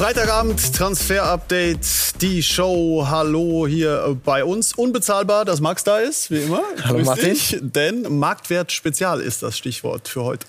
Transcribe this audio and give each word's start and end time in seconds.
Freitagabend, 0.00 0.74
Transfer-Update, 0.74 2.22
die 2.22 2.42
Show. 2.42 3.06
Hallo 3.06 3.66
hier 3.66 4.18
bei 4.24 4.42
uns. 4.42 4.72
Unbezahlbar, 4.72 5.44
dass 5.44 5.60
Max 5.60 5.84
da 5.84 5.98
ist, 5.98 6.30
wie 6.30 6.38
immer. 6.38 6.62
Hallo 6.84 6.96
Grüß 6.96 7.06
Martin. 7.06 7.28
Dich, 7.34 7.58
denn 7.60 8.18
Marktwert 8.18 8.72
Spezial 8.72 9.20
ist 9.20 9.42
das 9.42 9.58
Stichwort 9.58 10.08
für 10.08 10.24
heute. 10.24 10.46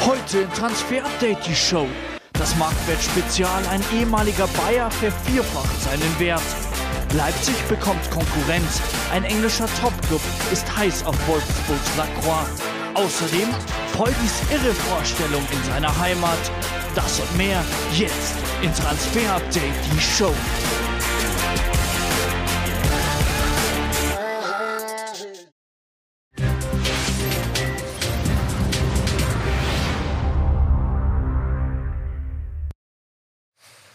Heute 0.00 0.38
im 0.40 0.52
Transfer 0.52 1.04
Update 1.04 1.46
die 1.46 1.54
Show. 1.54 1.86
Das 2.32 2.56
Marktwert-Spezial, 2.56 3.62
ein 3.70 3.84
ehemaliger 3.96 4.48
Bayer 4.48 4.90
vervierfacht 4.90 5.80
seinen 5.80 6.18
Wert. 6.18 6.42
Leipzig 7.14 7.54
bekommt 7.68 8.10
Konkurrenz. 8.10 8.80
Ein 9.12 9.22
englischer 9.22 9.68
Topclub 9.80 10.22
ist 10.52 10.76
heiß 10.76 11.04
auf 11.04 11.14
Wolfsburgs 11.28 11.96
Lacroix. 11.96 12.48
Außerdem 13.00 13.48
Polgis 13.94 14.42
irre 14.50 14.74
Vorstellung 14.74 15.42
in 15.50 15.64
seiner 15.64 15.98
Heimat. 15.98 16.38
Das 16.94 17.18
und 17.18 17.34
mehr 17.38 17.64
jetzt 17.94 18.34
in 18.60 18.74
Transfer 18.74 19.36
Update 19.36 19.72
die 19.90 20.00
Show. 20.02 20.34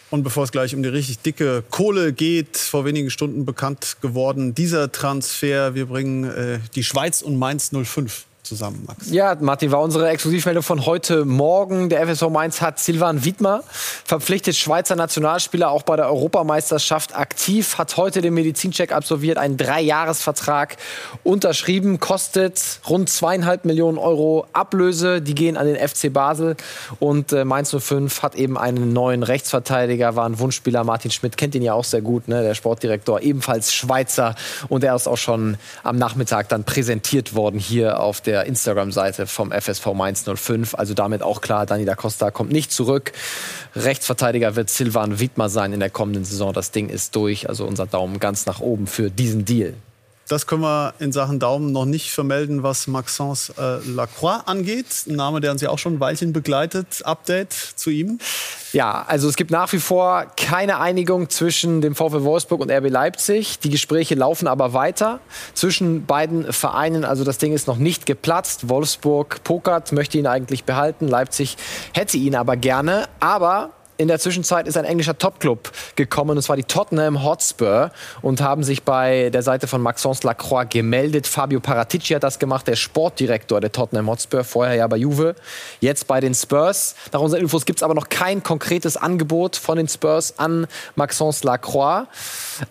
Und 0.09 0.23
bevor 0.23 0.45
es 0.45 0.52
gleich 0.52 0.73
um 0.73 0.81
die 0.81 0.90
richtig 0.90 1.20
dicke 1.20 1.64
Kohle 1.70 2.12
geht, 2.12 2.58
vor 2.58 2.86
wenigen 2.86 3.12
Stunden 3.12 3.45
bekannt 3.45 3.98
geworden, 4.02 4.56
dieser 4.56 4.92
Transfer. 4.92 5.76
Wir 5.76 5.86
bringen 5.86 6.23
äh, 6.23 6.59
die 6.73 6.84
Schweiz 6.84 7.22
und 7.22 7.38
Mainz 7.38 7.70
05 7.72 8.26
zusammen, 8.45 8.84
Max. 8.88 9.09
Ja, 9.12 9.35
Martin, 9.40 9.72
war 9.72 9.81
unsere 9.81 10.08
Exklusivmeldung 10.09 10.63
von 10.63 10.86
heute 10.86 11.26
Morgen. 11.26 11.90
Der 11.90 12.05
FSV 12.08 12.30
Mainz 12.30 12.62
hat 12.62 12.80
Silvan 12.80 13.25
Wiedmer 13.25 13.64
verpflichtet, 14.06 14.56
Schweizer 14.56 14.95
Nationalspieler, 14.95 15.72
auch 15.72 15.83
bei 15.83 15.95
der 15.95 16.08
Europameisterschaft 16.08 17.16
aktiv, 17.17 17.78
hat 17.78 17.97
heute 17.97 18.22
den 18.22 18.33
Medizincheck 18.33 18.92
absolviert, 18.92 19.38
einen 19.38 19.58
Dreijahresvertrag 19.58 20.78
unterschrieben, 21.23 22.00
kostet 22.00 22.80
rund 22.88 23.09
zweieinhalb 23.09 23.66
Millionen 23.66 23.97
Euro 23.97 24.48
Ablöse. 24.53 25.22
Die 25.22 25.36
gehen 25.36 25.58
an 25.58 25.66
den 25.66 25.75
FC 25.75 26.14
Basel 26.14 26.55
und 27.00 27.33
äh, 27.33 27.45
Mainz 27.45 27.75
05 27.75 28.22
hat 28.22 28.36
eben 28.36 28.58
einen 28.58 28.94
neuen 28.94 29.23
Rechtsverteidiger, 29.23 30.16
war 30.16 30.27
ein 30.27 30.39
Wunschspieler. 30.39 30.83
Martin 30.83 31.11
Schmidt 31.11 31.38
kennt 31.38 31.55
ihn 31.55 31.64
ja 31.64 31.73
auch 31.73 31.83
sehr 31.83 32.02
gut, 32.02 32.27
ne? 32.27 32.44
der 32.44 32.53
Sportdirektor, 32.53 33.22
ebenfalls 33.22 33.73
Schweizer 33.73 34.36
und 34.70 34.83
er 34.83 34.95
ist 34.95 35.08
auch 35.08 35.17
schon 35.17 35.58
am 35.83 35.98
Nachmittag 35.98 36.50
dann 36.50 36.64
präsentiert 36.64 37.33
worden 37.33 37.59
hier 37.59 38.00
auf 38.00 38.22
der 38.22 38.34
Instagram-Seite 38.41 39.28
vom 39.28 39.52
FSV 39.52 39.94
Mainz 39.94 40.25
05. 40.25 40.75
Also 40.75 40.94
damit 40.94 41.23
auch 41.23 41.41
klar, 41.41 41.66
Dani 41.66 41.86
da 41.86 41.95
Costa 41.95 42.31
kommt 42.31 42.52
nicht 42.52 42.72
zurück. 42.72 43.11
Rechtsverteidiger 43.75 44.55
wird 44.55 44.69
Silvan 44.69 45.19
Wiedmer 45.19 45.50
sein 45.50 45.73
in 45.73 45.80
der 45.80 45.89
kommenden 45.89 46.25
Saison. 46.25 46.53
Das 46.53 46.72
Ding 46.72 46.89
ist 46.89 47.16
durch. 47.16 47.50
Also 47.50 47.66
unser 47.66 47.86
Daumen 47.86 48.19
ganz 48.19 48.45
nach 48.45 48.59
oben 48.59 48.88
für 48.88 49.09
diesen 49.09 49.45
Deal. 49.45 49.73
Das 50.28 50.48
können 50.48 50.64
wir 50.64 50.95
in 50.98 51.12
Sachen 51.12 51.40
Daumen 51.40 51.72
noch 51.72 51.86
nicht 51.86 52.12
vermelden, 52.12 52.64
was 52.64 52.88
Maxence 52.88 53.54
äh, 53.59 53.78
Lacroix 53.88 54.42
angeht. 54.48 54.88
Ein 55.08 55.17
Name, 55.17 55.40
der 55.40 55.52
uns 55.52 55.62
ja 55.62 55.70
auch 55.70 55.78
schon 55.78 55.95
ein 55.95 56.00
Weilchen 56.00 56.34
begleitet. 56.34 57.06
Update 57.06 57.54
zu 57.54 57.92
ihm. 57.92 58.17
Ja, 58.73 59.06
also 59.08 59.30
es 59.30 59.36
gibt 59.36 59.52
nach 59.52 59.72
wie 59.72 59.78
vor 59.78 60.26
keine 60.36 60.80
Einigung 60.80 61.30
zwischen 61.30 61.80
dem 61.80 61.94
VfL 61.94 62.23
Wolfsburg 62.23 62.62
und 62.62 62.72
RB 62.72 62.90
Leipzig. 62.90 63.59
Die 63.59 63.70
Gespräche 63.70 64.16
laufen 64.16 64.48
aber 64.48 64.73
weiter 64.73 65.20
zwischen 65.54 66.08
beiden 66.08 66.52
Vereinen. 66.52 67.06
Also 67.06 67.23
das 67.23 67.38
Ding 67.38 67.54
ist 67.54 67.67
noch 67.67 67.78
nicht 67.78 68.08
geplatzt. 68.08 68.67
Wolfsburg 68.67 69.44
pokert, 69.44 69.92
möchte 69.92 70.17
ihn 70.17 70.26
eigentlich 70.26 70.64
behalten. 70.64 71.08
Leipzig 71.08 71.56
hätte 71.94 72.17
ihn 72.17 72.34
aber 72.36 72.58
gerne. 72.58 73.08
Aber 73.20 73.70
in 73.98 74.08
der 74.08 74.20
Zwischenzeit 74.20 74.68
ist 74.68 74.78
ein 74.78 74.86
englischer 74.86 75.18
Topclub 75.18 75.72
gekommen, 75.96 76.38
und 76.38 76.44
zwar 76.44 76.56
die 76.56 76.64
Tottenham 76.64 77.23
Hotspur, 77.23 77.92
und 78.22 78.42
haben 78.42 78.64
sich 78.64 78.83
bei 78.83 79.30
der 79.30 79.42
Seite 79.42 79.67
von 79.67 79.82
Maxence 79.82 80.23
Lacroix 80.23 80.67
gemeldet. 80.70 81.28
Fabio 81.28 81.60
Paratici 81.60 82.14
hat 82.14 82.23
das 82.23 82.39
gemacht, 82.39 82.67
der 82.67 82.76
Sportdirektor 82.76 83.61
der 83.61 83.72
Tottenham 83.72 84.10
Hotspur, 84.10 84.44
vorher 84.44 84.76
ja 84.76 84.88
bei 84.88 84.98
Juve, 84.98 85.36
jetzt 85.80 86.08
bei 86.08 86.20
den 86.20 86.34
Spurs. 86.34 86.95
Nach 87.11 87.22
unseren 87.22 87.42
Infos 87.42 87.66
gibt 87.66 87.80
es 87.80 87.84
aber 87.84 87.94
noch 87.94 88.10
kein 88.10 88.44
konkretes 88.44 88.98
Angebot 88.98 89.55
von 89.55 89.78
den 89.78 89.88
Spurs 89.88 90.38
an 90.39 90.67
Maxence 90.95 91.44
Lacroix. 91.44 92.08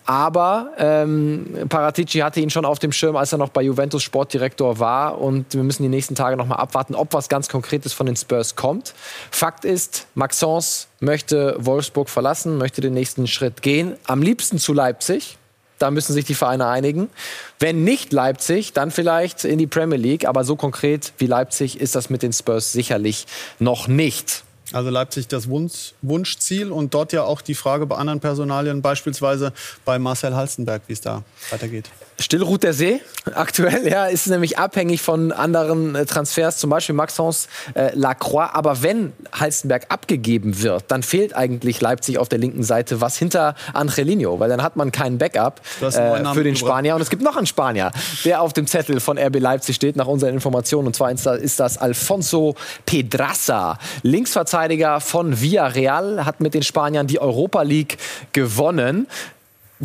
Aber 0.07 0.73
ähm, 0.79 1.67
Paratici 1.69 2.19
hatte 2.19 2.41
ihn 2.41 2.51
schon 2.51 2.65
auf 2.65 2.79
dem 2.79 2.93
Schirm, 2.93 3.17
als 3.17 3.33
er 3.33 3.39
noch 3.39 3.51
bei 3.51 3.63
Juventus 3.63 4.03
Sportdirektor 4.03 4.79
war. 4.79 5.21
Und 5.21 5.55
wir 5.55 5.63
müssen 5.63 5.83
die 5.83 5.89
nächsten 5.89 6.15
Tage 6.15 6.37
noch 6.37 6.47
mal 6.47 6.57
abwarten, 6.57 6.95
ob 6.95 7.13
was 7.13 7.29
ganz 7.29 7.49
Konkretes 7.49 7.93
von 7.93 8.07
den 8.07 8.17
Spurs 8.17 8.57
kommt. 8.57 8.95
Fakt 9.31 9.65
ist, 9.65 10.07
Maxence 10.15 10.89
möchte 11.05 11.57
Wolfsburg 11.59 12.09
verlassen, 12.09 12.59
möchte 12.59 12.81
den 12.81 12.95
nächsten 12.95 13.27
Schritt 13.27 13.63
gehen. 13.63 13.97
Am 14.07 14.23
liebsten 14.23 14.59
zu 14.59 14.73
Leipzig. 14.73 15.39
Da 15.79 15.91
müssen 15.91 16.13
sich 16.13 16.25
die 16.25 16.35
Vereine 16.35 16.69
einigen. 16.69 17.11
Wenn 17.59 17.83
nicht 17.83 18.13
Leipzig, 18.13 18.73
dann 18.73 18.91
vielleicht 18.91 19.45
in 19.45 19.59
die 19.59 19.67
Premier 19.67 19.99
League. 19.99 20.27
Aber 20.27 20.45
so 20.45 20.57
konkret 20.57 21.13
wie 21.19 21.27
Leipzig 21.27 21.81
ist 21.81 21.95
das 21.95 22.11
mit 22.11 22.23
den 22.23 22.33
Spurs 22.33 22.73
sicherlich 22.73 23.27
noch 23.59 23.89
nicht. 23.89 24.45
Also 24.73 24.91
Leipzig 24.91 25.29
das 25.29 25.49
Wunsch, 25.49 25.93
Wunschziel 26.01 26.73
und 26.73 26.95
dort 26.95 27.13
ja 27.13 27.25
auch 27.25 27.43
die 27.43 27.55
Frage 27.55 27.87
bei 27.87 27.97
anderen 27.97 28.21
Personalien, 28.21 28.83
beispielsweise 28.83 29.53
bei 29.85 29.99
Marcel 29.99 30.35
Halstenberg, 30.35 30.83
wie 30.87 30.95
es 30.95 31.01
da 31.01 31.23
weitergeht. 31.51 31.91
Still 32.19 32.43
ruht 32.43 32.63
der 32.63 32.73
See. 32.73 33.01
Aktuell 33.35 33.89
ja, 33.89 34.07
ist 34.07 34.27
nämlich 34.27 34.59
abhängig 34.59 35.03
von 35.03 35.33
anderen 35.33 35.95
äh, 35.95 36.07
Transfers, 36.07 36.59
zum 36.59 36.71
Beispiel 36.71 36.95
Maxence 36.95 37.49
äh, 37.75 37.91
Lacroix. 37.95 38.51
Aber 38.53 38.83
wenn 38.83 39.13
Halstenberg 39.33 39.87
abgegeben 39.89 40.63
wird, 40.63 40.85
dann 40.89 41.03
fehlt 41.03 41.35
eigentlich 41.35 41.81
Leipzig 41.81 42.19
auf 42.19 42.29
der 42.29 42.39
linken 42.39 42.63
Seite 42.63 43.01
was 43.01 43.17
hinter 43.17 43.55
Angelino, 43.73 44.39
weil 44.41 44.49
dann 44.49 44.63
hat 44.63 44.77
man 44.77 44.93
keinen 44.93 45.19
Backup 45.19 45.61
äh, 45.81 45.91
für 46.33 46.45
den. 46.45 46.55
Spanier. 46.55 46.95
Und 46.95 47.01
es 47.01 47.11
gibt 47.11 47.23
noch 47.23 47.37
einen 47.37 47.47
Spanier, 47.47 47.91
der 48.25 48.41
auf 48.41 48.53
dem 48.53 48.67
Zettel 48.67 49.01
von 49.01 49.19
RB 49.19 49.41
Leipzig 49.41 49.77
steht, 49.77 49.97
nach 49.97 50.07
unseren 50.07 50.35
Informationen. 50.35 50.87
Und 50.87 50.97
zwar 50.97 51.11
ist 51.11 51.27
das, 51.27 51.41
ist 51.41 51.61
das 51.61 51.79
Alfonso 51.79 52.55
Pedraza, 52.87 53.79
Linksverteidiger 54.03 55.01
von 55.01 55.41
Villarreal, 55.41 56.25
hat 56.25 56.41
mit 56.41 56.55
den 56.55 56.63
Spaniern 56.63 57.07
die 57.07 57.21
Europa 57.21 57.63
League 57.63 57.99
gewonnen. 58.33 59.07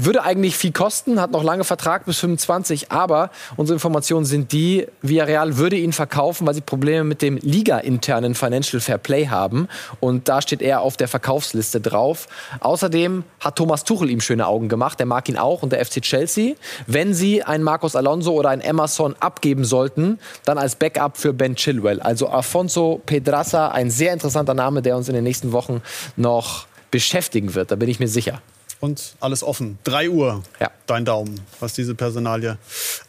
Würde 0.01 0.23
eigentlich 0.23 0.55
viel 0.55 0.71
kosten, 0.71 1.19
hat 1.19 1.31
noch 1.31 1.43
lange 1.43 1.65
Vertrag 1.65 2.05
bis 2.05 2.19
25, 2.19 2.89
aber 2.89 3.31
unsere 3.57 3.75
Informationen 3.75 4.25
sind 4.25 4.53
die, 4.53 4.87
Villarreal 5.01 5.57
würde 5.57 5.75
ihn 5.75 5.91
verkaufen, 5.91 6.47
weil 6.47 6.53
sie 6.53 6.61
Probleme 6.61 7.03
mit 7.03 7.21
dem 7.21 7.35
Liga-internen 7.35 8.33
Financial 8.33 8.79
Fair 8.79 8.97
Play 8.97 9.27
haben. 9.27 9.67
Und 9.99 10.29
da 10.29 10.41
steht 10.41 10.61
er 10.61 10.79
auf 10.79 10.95
der 10.95 11.09
Verkaufsliste 11.09 11.81
drauf. 11.81 12.29
Außerdem 12.61 13.25
hat 13.41 13.57
Thomas 13.57 13.83
Tuchel 13.83 14.09
ihm 14.09 14.21
schöne 14.21 14.47
Augen 14.47 14.69
gemacht, 14.69 14.99
der 14.99 15.05
mag 15.05 15.27
ihn 15.27 15.37
auch 15.37 15.63
und 15.63 15.73
der 15.73 15.85
FC 15.85 16.01
Chelsea. 16.01 16.55
Wenn 16.87 17.13
sie 17.13 17.43
einen 17.43 17.65
Marcos 17.65 17.97
Alonso 17.97 18.31
oder 18.31 18.51
einen 18.51 18.61
Emerson 18.61 19.15
abgeben 19.19 19.65
sollten, 19.65 20.17
dann 20.45 20.57
als 20.57 20.75
Backup 20.75 21.17
für 21.17 21.33
Ben 21.33 21.57
Chilwell. 21.57 21.99
Also 21.99 22.29
Alfonso 22.29 23.01
Pedraza, 23.05 23.67
ein 23.67 23.91
sehr 23.91 24.13
interessanter 24.13 24.53
Name, 24.53 24.81
der 24.81 24.95
uns 24.95 25.09
in 25.09 25.15
den 25.15 25.25
nächsten 25.25 25.51
Wochen 25.51 25.81
noch 26.15 26.67
beschäftigen 26.89 27.53
wird, 27.53 27.71
da 27.71 27.75
bin 27.75 27.89
ich 27.89 27.99
mir 27.99 28.07
sicher. 28.07 28.41
Und 28.79 29.15
alles 29.19 29.43
offen. 29.43 29.77
3 29.83 30.09
Uhr. 30.09 30.43
Ja. 30.59 30.71
Dein 30.85 31.05
Daumen, 31.05 31.39
was 31.59 31.73
diese 31.73 31.95
Personalie 31.95 32.57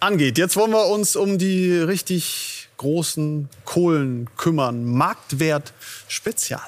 angeht. 0.01 0.37
Jetzt 0.37 0.57
wollen 0.57 0.73
wir 0.73 0.87
uns 0.87 1.17
um 1.17 1.39
die 1.39 1.73
richtig 1.73 2.69
großen 2.77 3.49
Kohlen 3.65 4.29
kümmern. 4.37 4.85
Marktwert 4.85 5.73
Spezial. 6.09 6.61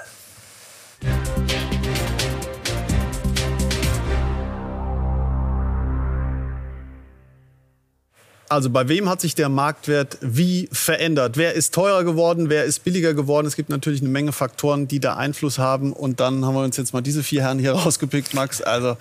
Also 8.53 8.69
bei 8.69 8.87
wem 8.87 9.09
hat 9.09 9.23
sich 9.23 9.35
der 9.35 9.49
Marktwert 9.49 10.19
wie 10.21 10.69
verändert? 10.71 11.39
Wer 11.39 11.55
ist 11.55 11.73
teurer 11.73 12.05
geworden? 12.05 12.51
Wer 12.51 12.65
ist 12.65 12.85
billiger 12.85 13.15
geworden? 13.15 13.47
Es 13.47 13.57
gibt 13.57 13.71
natürlich 13.71 14.03
eine 14.03 14.11
Menge 14.11 14.33
Faktoren, 14.33 14.87
die 14.87 15.01
da 15.01 15.17
Einfluss 15.17 15.59
haben. 15.59 15.95
Und 15.95 16.21
dann 16.21 16.45
haben 16.45 16.55
wir 16.55 16.63
uns 16.63 16.77
jetzt 16.77 16.93
mal 16.93 17.01
diese 17.01 17.23
vier 17.23 17.45
Herren 17.45 17.59
hier 17.59 17.73
rausgepickt, 17.73 18.35
Max. 18.35 18.61
Also 18.61 18.99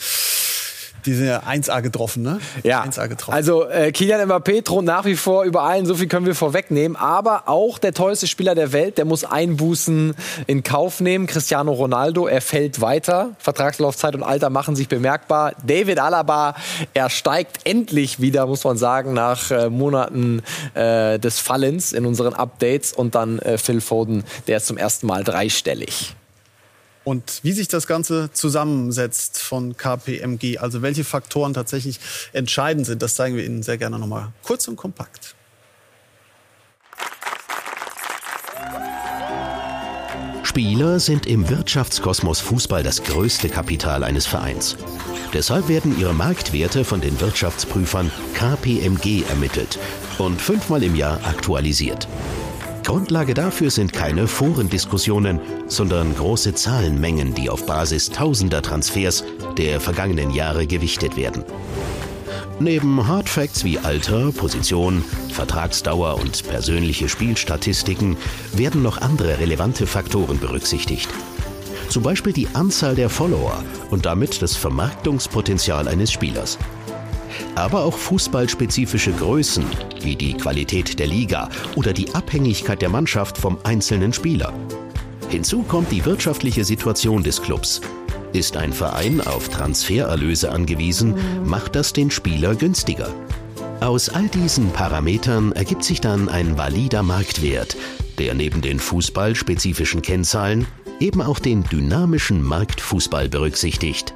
die 1.05 1.13
sind 1.13 1.27
ja 1.27 1.41
1A 1.41 1.81
getroffen, 1.81 2.23
ne? 2.23 2.39
Ja, 2.63 2.83
1A 2.83 3.07
getroffen. 3.07 3.33
also 3.33 3.67
äh, 3.67 3.91
Kylian 3.91 4.29
Mbappé 4.29 4.63
thront 4.63 4.85
nach 4.85 5.05
wie 5.05 5.15
vor 5.15 5.43
über 5.43 5.63
allen, 5.63 5.85
so 5.85 5.95
viel 5.95 6.07
können 6.07 6.25
wir 6.25 6.35
vorwegnehmen. 6.35 6.95
Aber 6.95 7.43
auch 7.47 7.79
der 7.79 7.93
teuerste 7.93 8.27
Spieler 8.27 8.55
der 8.55 8.71
Welt, 8.71 8.97
der 8.97 9.05
muss 9.05 9.23
Einbußen 9.23 10.15
in 10.47 10.63
Kauf 10.63 10.99
nehmen. 10.99 11.27
Cristiano 11.27 11.71
Ronaldo, 11.71 12.27
er 12.27 12.41
fällt 12.41 12.81
weiter. 12.81 13.31
Vertragslaufzeit 13.39 14.15
und 14.15 14.23
Alter 14.23 14.49
machen 14.49 14.75
sich 14.75 14.87
bemerkbar. 14.87 15.53
David 15.65 15.99
Alaba, 15.99 16.55
er 16.93 17.09
steigt 17.09 17.65
endlich 17.65 18.19
wieder, 18.21 18.45
muss 18.45 18.63
man 18.63 18.77
sagen, 18.77 19.13
nach 19.13 19.51
äh, 19.51 19.69
Monaten 19.69 20.41
äh, 20.73 21.19
des 21.19 21.39
Fallens 21.39 21.93
in 21.93 22.05
unseren 22.05 22.33
Updates. 22.33 22.93
Und 22.93 23.15
dann 23.15 23.39
äh, 23.39 23.57
Phil 23.57 23.81
Foden, 23.81 24.23
der 24.47 24.57
ist 24.57 24.67
zum 24.67 24.77
ersten 24.77 25.07
Mal 25.07 25.23
dreistellig. 25.23 26.15
Und 27.03 27.39
wie 27.43 27.51
sich 27.51 27.67
das 27.67 27.87
Ganze 27.87 28.29
zusammensetzt 28.31 29.39
von 29.39 29.75
KPMG, 29.75 30.59
also 30.59 30.81
welche 30.81 31.03
Faktoren 31.03 31.53
tatsächlich 31.53 31.99
entscheidend 32.31 32.85
sind, 32.85 33.01
das 33.01 33.15
zeigen 33.15 33.35
wir 33.35 33.43
Ihnen 33.43 33.63
sehr 33.63 33.77
gerne 33.77 33.97
nochmal 33.97 34.31
kurz 34.43 34.67
und 34.67 34.75
kompakt. 34.75 35.35
Spieler 40.43 40.99
sind 40.99 41.27
im 41.27 41.49
Wirtschaftskosmos 41.49 42.41
Fußball 42.41 42.83
das 42.83 43.03
größte 43.03 43.47
Kapital 43.47 44.03
eines 44.03 44.25
Vereins. 44.25 44.75
Deshalb 45.33 45.69
werden 45.69 45.97
ihre 45.97 46.13
Marktwerte 46.13 46.83
von 46.83 46.99
den 46.99 47.21
Wirtschaftsprüfern 47.21 48.11
KPMG 48.33 49.23
ermittelt 49.29 49.79
und 50.17 50.41
fünfmal 50.41 50.83
im 50.83 50.95
Jahr 50.95 51.25
aktualisiert. 51.25 52.05
Grundlage 52.83 53.33
dafür 53.33 53.69
sind 53.69 53.93
keine 53.93 54.27
Forendiskussionen, 54.27 55.39
sondern 55.67 56.15
große 56.15 56.55
Zahlenmengen, 56.55 57.33
die 57.33 57.49
auf 57.49 57.65
Basis 57.65 58.09
tausender 58.09 58.61
Transfers 58.61 59.23
der 59.57 59.79
vergangenen 59.79 60.31
Jahre 60.31 60.67
gewichtet 60.67 61.15
werden. 61.15 61.43
Neben 62.59 63.07
Hardfacts 63.07 63.63
wie 63.63 63.79
Alter, 63.79 64.31
Position, 64.31 65.03
Vertragsdauer 65.31 66.19
und 66.19 66.47
persönliche 66.47 67.09
Spielstatistiken 67.09 68.17
werden 68.53 68.83
noch 68.83 69.01
andere 69.01 69.39
relevante 69.39 69.87
Faktoren 69.87 70.39
berücksichtigt. 70.39 71.09
Zum 71.89 72.03
Beispiel 72.03 72.33
die 72.33 72.47
Anzahl 72.53 72.95
der 72.95 73.09
Follower 73.09 73.63
und 73.89 74.05
damit 74.05 74.41
das 74.41 74.55
Vermarktungspotenzial 74.55 75.87
eines 75.87 76.11
Spielers. 76.11 76.57
Aber 77.55 77.85
auch 77.85 77.97
fußballspezifische 77.97 79.11
Größen 79.13 79.65
wie 80.01 80.15
die 80.15 80.33
Qualität 80.33 80.99
der 80.99 81.07
Liga 81.07 81.49
oder 81.75 81.93
die 81.93 82.13
Abhängigkeit 82.13 82.81
der 82.81 82.89
Mannschaft 82.89 83.37
vom 83.37 83.57
einzelnen 83.63 84.13
Spieler. 84.13 84.53
Hinzu 85.29 85.63
kommt 85.63 85.91
die 85.91 86.05
wirtschaftliche 86.05 86.65
Situation 86.65 87.23
des 87.23 87.41
Clubs 87.41 87.81
ist 88.33 88.57
ein 88.57 88.73
Verein 88.73 89.21
auf 89.21 89.49
Transfererlöse 89.49 90.51
angewiesen, 90.51 91.15
macht 91.45 91.75
das 91.75 91.93
den 91.93 92.11
Spieler 92.11 92.55
günstiger. 92.55 93.13
Aus 93.81 94.09
all 94.09 94.27
diesen 94.27 94.71
Parametern 94.71 95.51
ergibt 95.53 95.83
sich 95.83 96.01
dann 96.01 96.29
ein 96.29 96.57
valider 96.57 97.03
Marktwert, 97.03 97.75
der 98.19 98.33
neben 98.35 98.61
den 98.61 98.79
fußballspezifischen 98.79 100.01
Kennzahlen 100.01 100.67
eben 100.99 101.21
auch 101.21 101.39
den 101.39 101.63
dynamischen 101.63 102.43
Marktfußball 102.43 103.27
berücksichtigt. 103.27 104.13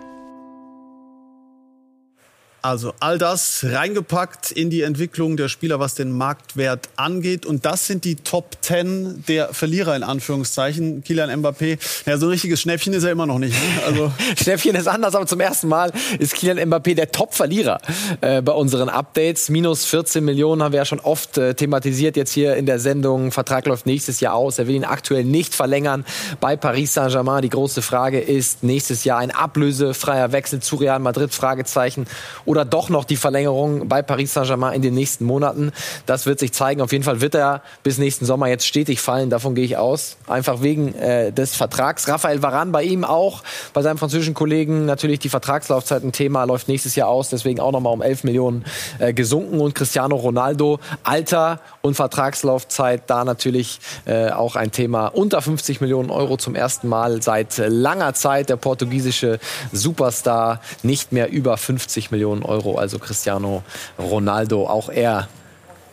Also 2.66 2.96
all 3.00 3.20
das 3.20 3.64
reingepackt 3.64 4.50
in 4.50 4.72
die 4.72 4.82
Entwicklung 4.82 5.38
der 5.38 5.50
Spieler, 5.50 5.80
was 5.80 5.94
den 5.94 6.12
Marktwert 6.12 6.90
angeht. 6.96 7.46
Und 7.46 7.64
das 7.64 7.86
sind 7.86 8.06
die 8.06 8.16
Top 8.16 8.58
10 8.62 9.24
der 9.28 9.54
Verlierer 9.54 9.96
in 9.96 10.02
Anführungszeichen. 10.02 11.04
Kilian 11.04 11.30
Mbappé, 11.30 11.78
ja, 12.08 12.18
so 12.18 12.26
ein 12.26 12.32
richtiges 12.32 12.62
Schnäppchen 12.62 12.94
ist 12.94 13.04
er 13.04 13.12
immer 13.12 13.28
noch 13.28 13.38
nicht. 13.38 13.54
Ne? 13.54 13.84
Also 13.86 14.12
Schnäppchen 14.42 14.76
ist 14.76 14.88
anders, 14.88 15.14
aber 15.14 15.28
zum 15.28 15.42
ersten 15.42 15.68
Mal 15.68 15.92
ist 16.18 16.34
Kilian 16.34 16.58
Mbappé 16.58 16.96
der 16.96 17.12
Top-Verlierer 17.12 17.80
äh, 18.22 18.42
bei 18.42 18.54
unseren 18.54 18.90
Updates. 18.90 19.50
Minus 19.50 19.86
14 19.86 20.26
Millionen 20.26 20.64
haben 20.64 20.72
wir 20.72 20.80
ja 20.80 20.86
schon 20.86 21.02
oft 21.02 21.38
äh, 21.38 21.54
thematisiert 21.54 22.18
jetzt 22.18 22.32
hier 22.32 22.56
in 22.56 22.66
der 22.66 22.80
Sendung. 22.80 23.32
Vertrag 23.32 23.68
läuft 23.68 23.86
nächstes 23.86 24.22
Jahr 24.22 24.34
aus. 24.34 24.58
Er 24.58 24.66
will 24.66 24.74
ihn 24.74 24.86
aktuell 24.86 25.24
nicht 25.24 25.54
verlängern 25.54 26.04
bei 26.40 26.56
Paris 26.56 26.96
Saint-Germain. 26.96 27.44
Die 27.44 27.50
große 27.50 27.84
Frage 27.84 28.20
ist 28.20 28.64
nächstes 28.64 29.04
Jahr 29.04 29.20
ein 29.20 29.30
ablösefreier 29.30 30.32
Wechsel 30.32 30.62
zu 30.62 30.78
Real 30.78 30.98
Madrid? 30.98 31.32
Fragezeichen 31.32 32.08
oder 32.46 32.55
doch 32.64 32.90
noch 32.90 33.04
die 33.04 33.18
Verlängerung 33.18 33.90
bei 33.90 34.02
Paris 34.02 34.34
Saint-Germain 34.34 34.74
in 34.74 34.82
den 34.82 34.94
nächsten 34.94 35.26
Monaten. 35.26 35.72
Das 36.06 36.26
wird 36.26 36.40
sich 36.40 36.54
zeigen. 36.54 36.82
Auf 36.82 36.92
jeden 36.92 37.04
Fall 37.04 37.20
wird 37.20 37.36
er 37.36 37.62
bis 37.84 37.98
nächsten 37.98 38.26
Sommer 38.26 38.48
jetzt 38.48 38.66
stetig 38.66 39.02
fallen. 39.02 39.30
Davon 39.30 39.56
gehe 39.56 39.66
ich 39.66 39.78
aus. 39.78 40.18
Einfach 40.28 40.62
wegen 40.62 40.96
äh, 40.96 41.32
des 41.32 41.56
Vertrags. 41.56 42.08
Raphael 42.08 42.42
Varane 42.42 42.72
bei 42.72 42.84
ihm 42.84 43.04
auch, 43.04 43.44
bei 43.74 43.82
seinem 43.82 43.98
französischen 43.98 44.34
Kollegen 44.34 44.86
natürlich 44.86 45.20
die 45.20 45.30
Vertragslaufzeit 45.30 46.04
ein 46.04 46.12
Thema, 46.12 46.44
läuft 46.44 46.68
nächstes 46.68 46.96
Jahr 46.96 47.10
aus. 47.10 47.30
Deswegen 47.30 47.60
auch 47.60 47.72
nochmal 47.72 47.94
um 47.94 48.02
11 48.02 48.24
Millionen 48.24 48.66
äh, 49.00 49.14
gesunken. 49.14 49.60
Und 49.60 49.76
Cristiano 49.76 50.16
Ronaldo, 50.16 50.80
Alter 51.04 51.60
und 51.82 51.96
Vertragslaufzeit, 51.96 53.04
da 53.08 53.26
natürlich 53.26 53.80
äh, 54.06 54.30
auch 54.30 54.56
ein 54.56 54.72
Thema. 54.72 55.08
Unter 55.08 55.42
50 55.42 55.82
Millionen 55.82 56.12
Euro 56.12 56.38
zum 56.38 56.56
ersten 56.56 56.88
Mal 56.88 57.22
seit 57.22 57.58
langer 57.58 58.14
Zeit. 58.14 58.50
Der 58.50 58.58
portugiesische 58.58 59.40
Superstar 59.72 60.62
nicht 60.84 61.12
mehr 61.12 61.32
über 61.32 61.58
50 61.58 62.12
Millionen 62.12 62.35
Euro, 62.44 62.78
also 62.78 63.00
Cristiano 63.00 63.64
Ronaldo. 63.98 64.68
Auch 64.68 64.90
er 64.90 65.28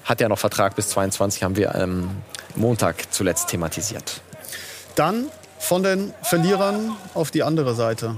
hat 0.05 0.21
ja 0.21 0.29
noch 0.29 0.39
Vertrag 0.39 0.75
bis 0.77 0.89
22, 0.89 1.43
haben 1.43 1.57
wir 1.57 1.75
am 1.75 2.11
Montag 2.57 3.13
zuletzt 3.13 3.49
thematisiert. 3.49 4.21
Dann 4.95 5.27
von 5.59 5.83
den 5.83 6.13
Verlierern 6.23 6.97
auf 7.15 7.31
die 7.31 7.43
andere 7.43 7.75
Seite 7.75 8.17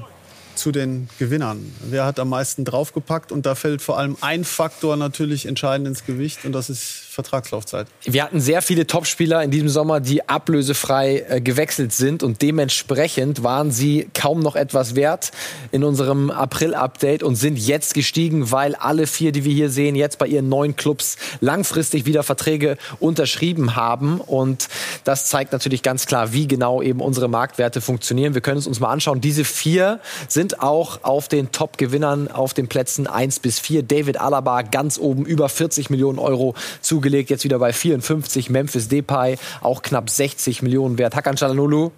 zu 0.55 0.73
den 0.73 1.09
Gewinnern. 1.19 1.75
Wer 1.81 2.07
hat 2.07 2.19
am 2.19 2.29
meisten 2.29 2.65
draufgepackt? 2.65 3.33
Und 3.33 3.45
da 3.45 3.55
fällt 3.55 3.83
vor 3.83 3.99
allem 3.99 4.17
ein 4.21 4.45
Faktor 4.45 4.97
natürlich 4.97 5.47
entscheidend 5.47 5.89
ins 5.89 6.05
Gewicht 6.05 6.45
und 6.45 6.53
das 6.53 6.71
ist 6.71 7.04
Vertragslaufzeit. 7.15 7.87
Wir 8.03 8.25
hatten 8.25 8.41
sehr 8.41 8.61
viele 8.61 8.87
Topspieler 8.89 9.43
in 9.45 9.53
diesem 9.53 9.69
Sommer, 9.69 10.01
die 10.01 10.29
ablösefrei 10.29 11.25
äh, 11.29 11.41
gewechselt 11.41 11.93
sind 11.93 12.25
und 12.25 12.43
dementsprechend 12.43 13.45
waren 13.45 13.71
sie 13.71 14.09
kaum 14.15 14.41
noch 14.41 14.57
etwas 14.57 14.97
wert 14.97 15.31
in 15.71 15.85
unserem 15.85 16.33
April-Update 16.33 17.23
und 17.23 17.37
sind 17.37 17.57
jetzt 17.57 17.95
gestiegen, 17.95 18.51
weil 18.51 18.75
alle 18.75 19.07
vier, 19.07 19.31
die 19.31 19.45
wir 19.45 19.55
hier 19.55 19.71
sehen, 19.71 19.95
jetzt 19.95 20.19
bei 20.19 20.27
ihren 20.27 20.49
neuen 20.49 20.75
Clubs 20.75 21.17
langfristig 21.41 22.05
wieder 22.05 22.25
Verträge 22.25 22.77
unterschrieben 22.99 23.77
haben 23.77 24.21
und 24.21 24.69
das 25.05 25.27
zeigt 25.27 25.53
natürlich 25.53 25.83
ganz 25.83 26.07
klar, 26.07 26.33
wie 26.33 26.49
genau 26.49 26.83
eben 26.83 27.01
unsere 27.01 27.29
Marktwerte 27.29 27.81
funktionieren. 27.81 28.35
Wir 28.35 28.41
können 28.41 28.59
es 28.59 28.67
uns 28.67 28.81
mal 28.81 28.91
anschauen. 28.91 29.21
Diese 29.21 29.45
vier 29.45 30.01
sind 30.27 30.61
auch 30.61 31.05
auf 31.05 31.29
den 31.29 31.53
Top-Gewinnern 31.53 32.29
auf 32.29 32.55
den 32.55 32.67
Plätzen 32.67 33.07
1 33.07 33.39
bis 33.39 33.61
4. 33.61 33.85
David 33.85 34.21
Alaba 34.21 34.63
ganz 34.63 34.99
oben 34.99 35.25
über 35.25 35.49
40 35.49 35.91
Millionen 35.91 36.19
Euro 36.19 36.55
zu 36.81 37.04
zugelegt, 37.05 37.29
jetzt 37.29 37.45
wieder 37.45 37.59
bei 37.59 37.73
54. 37.73 38.49
Memphis 38.49 38.89
Depay, 38.89 39.37
auch 39.61 39.83
knapp 39.83 40.09
60 40.09 40.63
Millionen 40.63 40.97
wert. 40.97 41.15
Hakan 41.15 41.37
Çalhanoğlu 41.37 41.91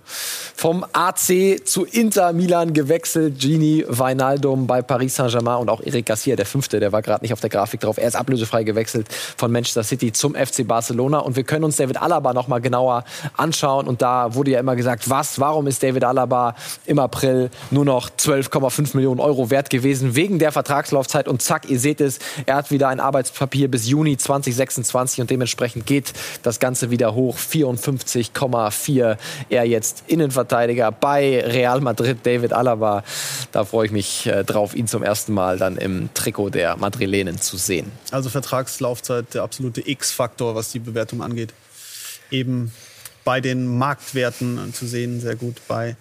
vom 0.56 0.84
AC 0.92 1.64
zu 1.64 1.84
Inter 1.84 2.32
Milan 2.32 2.72
gewechselt. 2.72 3.38
Gini 3.38 3.84
Wijnaldum 3.88 4.66
bei 4.66 4.82
Paris 4.82 5.14
Saint-Germain 5.14 5.58
und 5.58 5.70
auch 5.70 5.80
Eric 5.80 6.06
Garcia, 6.06 6.34
der 6.34 6.46
Fünfte, 6.46 6.80
der 6.80 6.90
war 6.90 7.02
gerade 7.02 7.22
nicht 7.22 7.32
auf 7.32 7.40
der 7.40 7.50
Grafik 7.50 7.80
drauf. 7.80 7.98
Er 7.98 8.08
ist 8.08 8.16
ablösefrei 8.16 8.64
gewechselt 8.64 9.06
von 9.36 9.52
Manchester 9.52 9.84
City 9.84 10.10
zum 10.10 10.34
FC 10.34 10.66
Barcelona. 10.66 11.18
Und 11.18 11.36
wir 11.36 11.44
können 11.44 11.64
uns 11.64 11.76
David 11.76 12.02
Alaba 12.02 12.32
noch 12.32 12.48
mal 12.48 12.60
genauer 12.60 13.04
anschauen. 13.36 13.86
Und 13.86 14.02
da 14.02 14.34
wurde 14.34 14.50
ja 14.50 14.60
immer 14.60 14.74
gesagt, 14.74 15.08
was, 15.08 15.38
warum 15.38 15.68
ist 15.68 15.84
David 15.84 16.02
Alaba 16.02 16.56
im 16.84 16.98
April 16.98 17.50
nur 17.70 17.84
noch 17.84 18.10
12,5 18.10 18.96
Millionen 18.96 19.20
Euro 19.20 19.50
wert 19.50 19.70
gewesen 19.70 20.16
wegen 20.16 20.40
der 20.40 20.50
Vertragslaufzeit. 20.50 21.28
Und 21.28 21.42
zack, 21.42 21.70
ihr 21.70 21.78
seht 21.78 22.00
es, 22.00 22.18
er 22.46 22.56
hat 22.56 22.72
wieder 22.72 22.88
ein 22.88 22.98
Arbeitspapier 22.98 23.70
bis 23.70 23.86
Juni 23.86 24.16
2026 24.16 24.95
20 24.96 25.20
und 25.20 25.30
dementsprechend 25.30 25.84
geht 25.84 26.14
das 26.42 26.58
Ganze 26.58 26.90
wieder 26.90 27.14
hoch. 27.14 27.36
54,4. 27.36 29.18
Er 29.50 29.64
jetzt 29.64 30.04
Innenverteidiger 30.06 30.90
bei 30.90 31.44
Real 31.44 31.82
Madrid, 31.82 32.18
David 32.22 32.54
Alaba. 32.54 33.04
Da 33.52 33.66
freue 33.66 33.86
ich 33.86 33.92
mich 33.92 34.26
äh, 34.26 34.42
drauf, 34.42 34.74
ihn 34.74 34.88
zum 34.88 35.02
ersten 35.02 35.34
Mal 35.34 35.58
dann 35.58 35.76
im 35.76 36.08
Trikot 36.14 36.48
der 36.50 36.78
Madrilenen 36.78 37.38
zu 37.38 37.58
sehen. 37.58 37.92
Also 38.10 38.30
Vertragslaufzeit 38.30 39.34
der 39.34 39.42
absolute 39.42 39.86
X-Faktor, 39.86 40.54
was 40.54 40.72
die 40.72 40.78
Bewertung 40.78 41.22
angeht. 41.22 41.52
Eben 42.30 42.72
bei 43.22 43.42
den 43.42 43.66
Marktwerten 43.76 44.72
zu 44.72 44.86
sehen, 44.86 45.20
sehr 45.20 45.36
gut 45.36 45.56
bei 45.68 45.96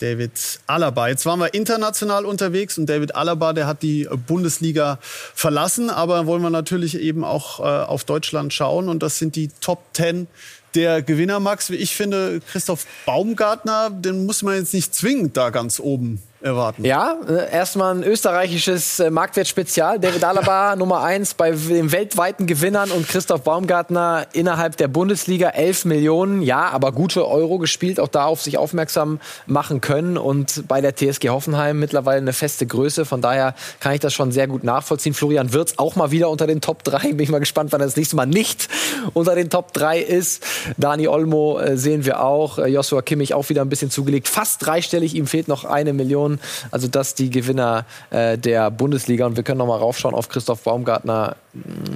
David 0.00 0.60
Alaba. 0.66 1.08
Jetzt 1.08 1.26
waren 1.26 1.38
wir 1.38 1.54
international 1.54 2.24
unterwegs 2.24 2.78
und 2.78 2.86
David 2.86 3.14
Alaba, 3.14 3.52
der 3.52 3.66
hat 3.66 3.82
die 3.82 4.08
Bundesliga 4.26 4.98
verlassen, 5.02 5.90
aber 5.90 6.26
wollen 6.26 6.42
wir 6.42 6.50
natürlich 6.50 6.98
eben 6.98 7.24
auch 7.24 7.60
äh, 7.60 7.62
auf 7.62 8.04
Deutschland 8.04 8.52
schauen 8.52 8.88
und 8.88 9.02
das 9.02 9.18
sind 9.18 9.36
die 9.36 9.50
Top 9.60 9.80
10 9.92 10.26
der 10.74 11.02
Gewinner, 11.02 11.40
Max. 11.40 11.70
Wie 11.70 11.76
ich 11.76 11.96
finde, 11.96 12.40
Christoph 12.50 12.86
Baumgartner, 13.06 13.90
den 13.90 14.26
muss 14.26 14.42
man 14.42 14.56
jetzt 14.56 14.74
nicht 14.74 14.94
zwingend 14.94 15.36
da 15.36 15.50
ganz 15.50 15.80
oben 15.80 16.22
erwarten. 16.42 16.84
Ja, 16.84 17.16
äh, 17.28 17.52
erstmal 17.52 17.94
ein 17.94 18.02
österreichisches 18.02 19.00
äh, 19.00 19.10
Marktwertspezial. 19.10 19.98
David 19.98 20.24
Alaba 20.24 20.74
Nummer 20.78 21.02
eins 21.02 21.34
bei 21.34 21.50
den 21.50 21.92
weltweiten 21.92 22.46
Gewinnern 22.46 22.90
und 22.90 23.08
Christoph 23.08 23.42
Baumgartner 23.42 24.26
innerhalb 24.32 24.76
der 24.76 24.88
Bundesliga 24.88 25.50
11 25.50 25.84
Millionen. 25.84 26.42
Ja, 26.42 26.70
aber 26.70 26.92
gute 26.92 27.28
Euro 27.28 27.58
gespielt, 27.58 28.00
auch 28.00 28.08
da 28.08 28.24
auf 28.24 28.42
sich 28.42 28.58
aufmerksam 28.58 29.20
machen 29.46 29.80
können 29.80 30.16
und 30.16 30.66
bei 30.66 30.80
der 30.80 30.96
TSG 30.96 31.28
Hoffenheim 31.28 31.78
mittlerweile 31.78 32.18
eine 32.18 32.32
feste 32.32 32.66
Größe. 32.66 33.04
Von 33.04 33.20
daher 33.20 33.54
kann 33.80 33.92
ich 33.92 34.00
das 34.00 34.14
schon 34.14 34.32
sehr 34.32 34.46
gut 34.46 34.64
nachvollziehen. 34.64 35.14
Florian 35.14 35.52
Wirtz 35.52 35.74
auch 35.76 35.96
mal 35.96 36.10
wieder 36.10 36.30
unter 36.30 36.46
den 36.46 36.60
Top 36.60 36.84
3. 36.84 37.12
Bin 37.12 37.20
ich 37.20 37.30
mal 37.30 37.38
gespannt, 37.38 37.72
wann 37.72 37.80
er 37.80 37.86
das 37.86 37.96
nächste 37.96 38.16
Mal 38.16 38.26
nicht 38.26 38.68
unter 39.12 39.34
den 39.34 39.50
Top 39.50 39.72
3 39.72 40.00
ist. 40.00 40.42
Dani 40.76 41.08
Olmo 41.08 41.58
äh, 41.58 41.76
sehen 41.76 42.04
wir 42.04 42.22
auch. 42.22 42.58
Joshua 42.58 43.02
Kimmich 43.02 43.34
auch 43.34 43.48
wieder 43.48 43.62
ein 43.62 43.68
bisschen 43.68 43.90
zugelegt. 43.90 44.28
Fast 44.28 44.64
dreistellig. 44.64 45.14
Ihm 45.14 45.26
fehlt 45.26 45.48
noch 45.48 45.64
eine 45.64 45.92
Million. 45.92 46.40
Also 46.70 46.88
das 46.88 47.14
die 47.14 47.30
Gewinner 47.30 47.84
äh, 48.10 48.38
der 48.38 48.70
Bundesliga. 48.70 49.26
Und 49.26 49.36
wir 49.36 49.42
können 49.42 49.58
noch 49.58 49.66
mal 49.66 49.78
raufschauen 49.78 50.14
auf 50.14 50.28
Christoph 50.28 50.62
Baumgartner. 50.62 51.36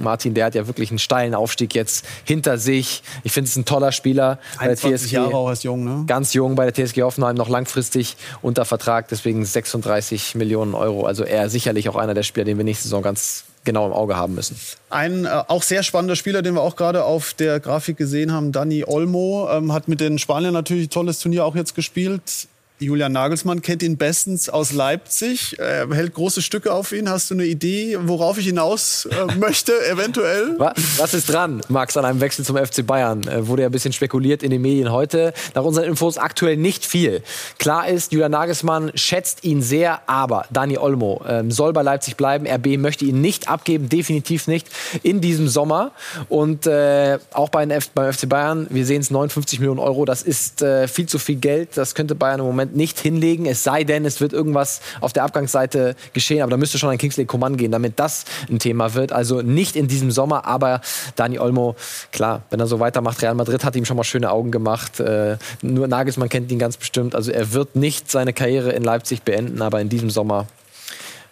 Martin, 0.01 0.33
der 0.33 0.45
hat 0.45 0.55
ja 0.55 0.67
wirklich 0.67 0.89
einen 0.89 0.99
steilen 0.99 1.33
Aufstieg 1.33 1.75
jetzt 1.75 2.05
hinter 2.25 2.57
sich. 2.57 3.03
Ich 3.23 3.31
finde 3.31 3.49
es 3.49 3.55
ein 3.55 3.65
toller 3.65 3.91
Spieler. 3.91 4.39
21 4.57 5.11
Jahre 5.11 5.35
auch 5.35 5.47
als 5.47 5.63
jung, 5.63 5.83
ne? 5.85 6.03
Ganz 6.07 6.33
jung 6.33 6.55
bei 6.55 6.69
der 6.69 6.73
TSG 6.73 7.03
Hoffenheim, 7.03 7.35
noch 7.35 7.49
langfristig 7.49 8.17
unter 8.41 8.65
Vertrag, 8.65 9.07
deswegen 9.07 9.45
36 9.45 10.35
Millionen 10.35 10.73
Euro. 10.73 11.05
Also 11.05 11.23
er 11.23 11.49
sicherlich 11.49 11.87
auch 11.87 11.95
einer 11.95 12.13
der 12.13 12.23
Spieler, 12.23 12.45
den 12.45 12.57
wir 12.57 12.65
nächste 12.65 12.83
Saison 12.83 13.01
ganz 13.01 13.45
genau 13.65 13.87
im 13.87 13.93
Auge 13.93 14.15
haben 14.15 14.35
müssen. 14.35 14.57
Ein 14.89 15.25
äh, 15.25 15.43
auch 15.47 15.63
sehr 15.63 15.83
spannender 15.83 16.15
Spieler, 16.15 16.41
den 16.41 16.53
wir 16.53 16.61
auch 16.61 16.75
gerade 16.75 17.03
auf 17.03 17.33
der 17.33 17.59
Grafik 17.59 17.97
gesehen 17.97 18.31
haben, 18.31 18.51
Dani 18.51 18.85
Olmo, 18.85 19.49
ähm, 19.51 19.73
hat 19.73 19.87
mit 19.87 19.99
den 19.99 20.17
Spaniern 20.17 20.53
natürlich 20.53 20.87
ein 20.87 20.91
tolles 20.91 21.19
Turnier 21.19 21.45
auch 21.45 21.55
jetzt 21.55 21.75
gespielt. 21.75 22.47
Julian 22.79 23.11
Nagelsmann 23.11 23.61
kennt 23.61 23.83
ihn 23.83 23.97
bestens 23.97 24.49
aus 24.49 24.71
Leipzig, 24.71 25.57
er 25.59 25.89
hält 25.89 26.13
große 26.13 26.41
Stücke 26.41 26.73
auf 26.73 26.91
ihn. 26.91 27.09
Hast 27.09 27.29
du 27.29 27.33
eine 27.33 27.45
Idee, 27.45 27.97
worauf 28.01 28.37
ich 28.37 28.45
hinaus 28.45 29.05
äh, 29.05 29.35
möchte, 29.39 29.71
eventuell? 29.87 30.57
Was 30.97 31.13
ist 31.13 31.31
dran, 31.31 31.61
Max, 31.69 31.97
an 31.97 32.05
einem 32.05 32.21
Wechsel 32.21 32.43
zum 32.43 32.57
FC 32.57 32.85
Bayern? 32.85 33.27
Äh, 33.27 33.47
wurde 33.47 33.63
ja 33.63 33.69
ein 33.69 33.71
bisschen 33.71 33.93
spekuliert 33.93 34.43
in 34.43 34.51
den 34.51 34.61
Medien 34.61 34.91
heute. 34.91 35.33
Nach 35.53 35.63
unseren 35.63 35.85
Infos 35.85 36.17
aktuell 36.17 36.57
nicht 36.57 36.85
viel. 36.85 37.21
Klar 37.59 37.87
ist, 37.87 38.11
Julian 38.11 38.31
Nagelsmann 38.31 38.91
schätzt 38.95 39.43
ihn 39.43 39.61
sehr, 39.61 40.01
aber 40.07 40.45
Dani 40.51 40.77
Olmo 40.77 41.23
äh, 41.25 41.43
soll 41.49 41.73
bei 41.73 41.81
Leipzig 41.81 42.17
bleiben. 42.17 42.45
RB 42.45 42.77
möchte 42.77 43.05
ihn 43.05 43.21
nicht 43.21 43.47
abgeben, 43.47 43.89
definitiv 43.89 44.47
nicht 44.47 44.67
in 45.01 45.21
diesem 45.21 45.47
Sommer. 45.47 45.91
Und 46.29 46.67
äh, 46.67 47.19
auch 47.31 47.49
bei 47.49 47.65
beim 47.65 48.13
FC 48.13 48.27
Bayern, 48.27 48.67
wir 48.69 48.85
sehen 48.85 49.01
es 49.01 49.11
59 49.11 49.59
Millionen 49.59 49.79
Euro, 49.79 50.05
das 50.05 50.21
ist 50.23 50.61
äh, 50.61 50.87
viel 50.87 51.07
zu 51.07 51.19
viel 51.19 51.37
Geld. 51.37 51.69
Das 51.75 51.95
könnte 51.95 52.15
Bayern 52.15 52.39
im 52.39 52.45
Moment 52.45 52.64
Moment 52.65 52.75
nicht 52.75 52.99
hinlegen, 52.99 53.45
es 53.45 53.63
sei 53.63 53.83
denn, 53.83 54.05
es 54.05 54.21
wird 54.21 54.33
irgendwas 54.33 54.81
auf 55.01 55.13
der 55.13 55.23
Abgangsseite 55.23 55.95
geschehen. 56.13 56.41
Aber 56.41 56.51
da 56.51 56.57
müsste 56.57 56.77
schon 56.77 56.89
ein 56.89 56.97
Kingsley 56.97 57.25
Coman 57.25 57.57
gehen, 57.57 57.71
damit 57.71 57.99
das 57.99 58.25
ein 58.49 58.59
Thema 58.59 58.93
wird. 58.93 59.11
Also 59.11 59.41
nicht 59.41 59.75
in 59.75 59.87
diesem 59.87 60.11
Sommer, 60.11 60.45
aber 60.45 60.81
Dani 61.15 61.39
Olmo, 61.39 61.75
klar, 62.11 62.43
wenn 62.49 62.59
er 62.59 62.67
so 62.67 62.79
weitermacht, 62.79 63.21
Real 63.21 63.35
Madrid 63.35 63.63
hat 63.63 63.75
ihm 63.75 63.85
schon 63.85 63.97
mal 63.97 64.03
schöne 64.03 64.31
Augen 64.31 64.51
gemacht. 64.51 64.99
Äh, 64.99 65.37
nur 65.61 65.87
Nagelsmann 65.87 66.29
kennt 66.29 66.51
ihn 66.51 66.59
ganz 66.59 66.77
bestimmt. 66.77 67.15
Also 67.15 67.31
er 67.31 67.53
wird 67.53 67.75
nicht 67.75 68.09
seine 68.09 68.33
Karriere 68.33 68.71
in 68.71 68.83
Leipzig 68.83 69.23
beenden, 69.23 69.61
aber 69.61 69.81
in 69.81 69.89
diesem 69.89 70.09
Sommer 70.09 70.47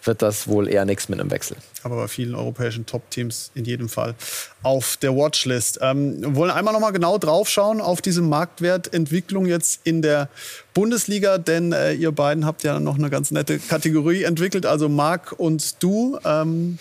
wird 0.06 0.22
das 0.22 0.48
wohl 0.48 0.68
eher 0.68 0.84
nichts 0.84 1.08
mit 1.08 1.20
einem 1.20 1.30
Wechsel. 1.30 1.56
Aber 1.82 1.96
bei 1.96 2.08
vielen 2.08 2.34
europäischen 2.34 2.86
Top-Teams 2.86 3.50
in 3.54 3.64
jedem 3.64 3.88
Fall 3.88 4.14
auf 4.62 4.96
der 4.96 5.14
Watchlist. 5.14 5.78
Ähm, 5.82 6.36
wollen 6.36 6.50
einmal 6.50 6.74
noch 6.74 6.80
mal 6.80 6.90
genau 6.90 7.18
draufschauen 7.18 7.80
auf 7.80 8.02
diese 8.02 8.22
Marktwertentwicklung 8.22 9.46
jetzt 9.46 9.80
in 9.84 10.02
der 10.02 10.28
Bundesliga, 10.72 11.38
denn 11.38 11.72
äh, 11.72 11.92
ihr 11.92 12.12
beiden 12.12 12.46
habt 12.46 12.62
ja 12.64 12.80
noch 12.80 12.96
eine 12.96 13.10
ganz 13.10 13.30
nette 13.30 13.58
Kategorie 13.58 14.24
entwickelt, 14.24 14.66
also 14.66 14.88
Marc 14.88 15.32
und 15.38 15.82
du. 15.82 16.18
Ähm, 16.24 16.78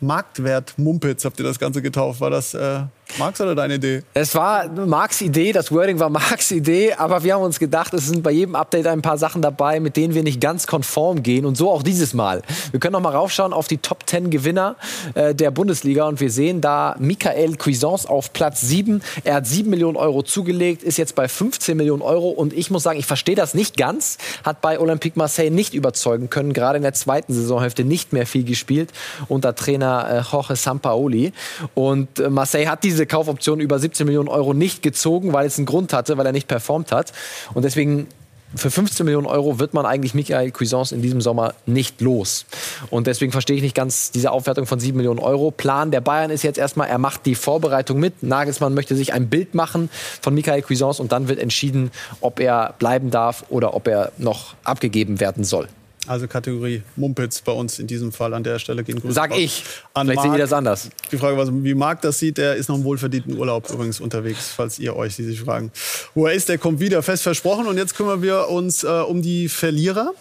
Marktwert 0.00 0.78
Mumpitz 0.78 1.24
habt 1.24 1.38
ihr 1.38 1.44
das 1.44 1.58
Ganze 1.58 1.80
getauft. 1.80 2.20
War 2.20 2.30
das 2.30 2.54
äh, 2.54 2.80
Marx 3.18 3.40
oder 3.40 3.54
deine 3.54 3.76
Idee? 3.76 4.02
Es 4.14 4.34
war 4.34 4.68
Marks 4.68 5.20
Idee, 5.20 5.52
das 5.52 5.72
Wording 5.72 5.98
war 5.98 6.10
Marks 6.16 6.50
Idee, 6.50 6.92
aber 6.94 7.22
wir 7.22 7.34
haben 7.34 7.42
uns 7.42 7.58
gedacht, 7.58 7.94
es 7.94 8.06
sind 8.06 8.22
bei 8.22 8.30
jedem 8.30 8.54
Update 8.54 8.86
ein 8.86 9.02
paar 9.02 9.16
Sachen 9.16 9.42
dabei, 9.42 9.80
mit 9.80 9.96
denen 9.96 10.14
wir 10.14 10.22
nicht 10.22 10.40
ganz 10.40 10.66
konform 10.66 11.22
gehen 11.22 11.46
und 11.46 11.56
so 11.56 11.70
auch 11.70 11.82
dieses 11.82 12.14
Mal. 12.14 12.42
Wir 12.70 12.80
können 12.80 12.92
noch 12.92 13.00
mal 13.00 13.14
raufschauen 13.14 13.52
auf 13.52 13.68
die 13.68 13.78
Top 13.78 14.04
10 14.06 14.30
Gewinner 14.30 14.76
äh, 15.14 15.34
der 15.34 15.50
Bundesliga 15.50 16.06
und 16.06 16.20
wir 16.20 16.30
sehen 16.30 16.60
da 16.60 16.96
Michael 16.98 17.56
Cuisance 17.56 18.08
auf 18.08 18.32
Platz 18.32 18.60
7. 18.60 19.02
Er 19.24 19.36
hat 19.36 19.46
7 19.46 19.70
Millionen 19.70 19.96
Euro 19.96 20.22
zugelegt, 20.22 20.82
ist 20.82 20.98
jetzt 20.98 21.14
bei 21.14 21.28
15 21.28 21.76
Millionen 21.76 22.02
Euro 22.02 22.28
und 22.28 22.52
ich 22.52 22.70
muss 22.70 22.82
sagen, 22.82 22.98
ich 22.98 23.06
verstehe 23.06 23.36
das 23.36 23.54
nicht 23.54 23.76
ganz, 23.76 24.18
hat 24.44 24.60
bei 24.60 24.78
Olympique 24.78 25.18
Marseille 25.18 25.50
nicht 25.50 25.74
überzeugen 25.74 26.28
können, 26.28 26.52
gerade 26.52 26.76
in 26.76 26.82
der 26.82 26.94
zweiten 26.94 27.32
Saisonhälfte 27.32 27.84
nicht 27.84 28.12
mehr 28.12 28.26
viel 28.26 28.44
gespielt 28.44 28.92
unter 29.28 29.54
Trainer 29.54 30.06
äh, 30.10 30.32
Jorge 30.32 30.56
Sampaoli 30.56 31.32
und 31.74 32.20
äh, 32.20 32.28
Marseille 32.28 32.68
hat 32.68 32.84
diese 32.84 32.95
diese 32.96 33.06
Kaufoption 33.06 33.60
über 33.60 33.78
17 33.78 34.06
Millionen 34.06 34.28
Euro 34.28 34.54
nicht 34.54 34.82
gezogen, 34.82 35.32
weil 35.32 35.46
es 35.46 35.58
einen 35.58 35.66
Grund 35.66 35.92
hatte, 35.92 36.16
weil 36.16 36.26
er 36.26 36.32
nicht 36.32 36.48
performt 36.48 36.92
hat. 36.92 37.12
Und 37.52 37.64
deswegen 37.64 38.08
für 38.54 38.70
15 38.70 39.04
Millionen 39.04 39.26
Euro 39.26 39.58
wird 39.58 39.74
man 39.74 39.84
eigentlich 39.84 40.14
Michael 40.14 40.50
Cuisance 40.50 40.94
in 40.94 41.02
diesem 41.02 41.20
Sommer 41.20 41.54
nicht 41.66 42.00
los. 42.00 42.46
Und 42.90 43.06
deswegen 43.06 43.32
verstehe 43.32 43.56
ich 43.56 43.62
nicht 43.62 43.74
ganz 43.74 44.12
diese 44.12 44.30
Aufwertung 44.30 44.66
von 44.66 44.80
7 44.80 44.96
Millionen 44.96 45.18
Euro. 45.18 45.50
Plan 45.50 45.90
der 45.90 46.00
Bayern 46.00 46.30
ist 46.30 46.42
jetzt 46.42 46.56
erstmal, 46.56 46.88
er 46.88 46.98
macht 46.98 47.26
die 47.26 47.34
Vorbereitung 47.34 48.00
mit. 48.00 48.22
Nagelsmann 48.22 48.72
möchte 48.72 48.96
sich 48.96 49.12
ein 49.12 49.28
Bild 49.28 49.54
machen 49.54 49.90
von 50.22 50.32
Michael 50.32 50.62
Cuisance 50.62 51.02
und 51.02 51.12
dann 51.12 51.28
wird 51.28 51.38
entschieden, 51.38 51.90
ob 52.20 52.40
er 52.40 52.74
bleiben 52.78 53.10
darf 53.10 53.44
oder 53.50 53.74
ob 53.74 53.88
er 53.88 54.12
noch 54.16 54.54
abgegeben 54.64 55.20
werden 55.20 55.44
soll. 55.44 55.68
Also 56.06 56.28
Kategorie 56.28 56.82
Mumpitz 56.96 57.40
bei 57.40 57.52
uns 57.52 57.78
in 57.78 57.86
diesem 57.86 58.12
Fall 58.12 58.34
an 58.34 58.44
der 58.44 58.58
Stelle 58.58 58.84
gehen 58.84 59.00
Grüße 59.00 59.14
Sag 59.14 59.36
ich. 59.36 59.64
An 59.94 60.06
Vielleicht 60.06 60.22
seht 60.22 60.32
ihr 60.32 60.38
das 60.38 60.52
anders. 60.52 60.90
Die 61.10 61.18
Frage, 61.18 61.36
was, 61.36 61.48
wie 61.52 61.74
Marc 61.74 62.02
das 62.02 62.18
sieht, 62.18 62.38
der 62.38 62.56
ist 62.56 62.68
noch 62.68 62.76
im 62.76 62.84
wohlverdienten 62.84 63.36
Urlaub 63.36 63.70
übrigens 63.70 64.00
unterwegs, 64.00 64.52
falls 64.54 64.78
ihr 64.78 64.96
euch 64.96 65.16
die 65.16 65.24
sich 65.24 65.40
fragen. 65.40 65.72
Wo 66.14 66.26
er 66.26 66.34
ist, 66.34 66.48
der 66.48 66.58
kommt 66.58 66.80
wieder, 66.80 67.02
fest 67.02 67.22
versprochen. 67.22 67.66
Und 67.66 67.76
jetzt 67.76 67.96
kümmern 67.96 68.22
wir 68.22 68.48
uns 68.48 68.84
äh, 68.84 68.86
um 68.86 69.22
die 69.22 69.48
Verlierer 69.48 70.12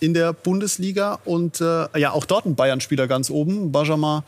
in 0.00 0.14
der 0.14 0.32
Bundesliga. 0.32 1.18
Und 1.24 1.60
äh, 1.60 1.98
ja, 1.98 2.12
auch 2.12 2.24
dort 2.24 2.46
ein 2.46 2.54
Bayern-Spieler 2.54 3.06
ganz 3.06 3.30
oben, 3.30 3.72
Benjamin 3.72 4.22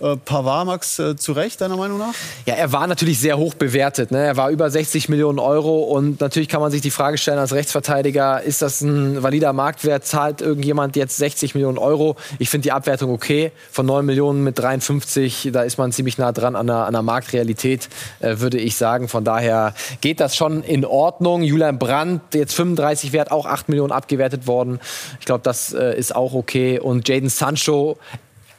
äh, 0.00 0.16
Pavard, 0.16 0.66
Max, 0.66 0.98
äh, 0.98 1.16
zu 1.16 1.32
Recht, 1.32 1.60
deiner 1.60 1.76
Meinung 1.76 1.98
nach? 1.98 2.14
Ja, 2.46 2.54
er 2.54 2.72
war 2.72 2.86
natürlich 2.86 3.18
sehr 3.18 3.38
hoch 3.38 3.54
bewertet. 3.54 4.10
Ne? 4.10 4.24
Er 4.24 4.36
war 4.36 4.50
über 4.50 4.70
60 4.70 5.08
Millionen 5.08 5.38
Euro 5.38 5.80
und 5.80 6.20
natürlich 6.20 6.48
kann 6.48 6.60
man 6.60 6.70
sich 6.70 6.80
die 6.80 6.90
Frage 6.90 7.18
stellen 7.18 7.38
als 7.38 7.52
Rechtsverteidiger, 7.52 8.42
ist 8.42 8.62
das 8.62 8.80
ein 8.80 9.22
valider 9.22 9.52
Marktwert? 9.52 10.04
Zahlt 10.04 10.40
irgendjemand 10.40 10.96
jetzt 10.96 11.16
60 11.16 11.54
Millionen 11.54 11.78
Euro? 11.78 12.16
Ich 12.38 12.50
finde 12.50 12.64
die 12.64 12.72
Abwertung 12.72 13.12
okay. 13.12 13.52
Von 13.70 13.86
9 13.86 14.04
Millionen 14.04 14.42
mit 14.44 14.58
53, 14.58 15.50
da 15.52 15.62
ist 15.62 15.78
man 15.78 15.92
ziemlich 15.92 16.18
nah 16.18 16.32
dran 16.32 16.56
an 16.56 16.66
der, 16.66 16.86
an 16.86 16.92
der 16.92 17.02
Marktrealität, 17.02 17.88
äh, 18.20 18.38
würde 18.38 18.58
ich 18.58 18.76
sagen. 18.76 19.08
Von 19.08 19.24
daher 19.24 19.74
geht 20.00 20.20
das 20.20 20.36
schon 20.36 20.62
in 20.62 20.84
Ordnung. 20.84 21.42
Julian 21.42 21.78
Brandt, 21.78 22.34
jetzt 22.34 22.54
35 22.54 23.12
wert, 23.12 23.30
auch 23.30 23.46
8 23.46 23.68
Millionen 23.68 23.92
abgewertet 23.92 24.46
worden. 24.46 24.80
Ich 25.18 25.26
glaube, 25.26 25.42
das 25.42 25.72
äh, 25.72 25.98
ist 25.98 26.14
auch 26.14 26.34
okay. 26.34 26.78
Und 26.78 27.08
Jaden 27.08 27.28
Sancho, 27.28 27.98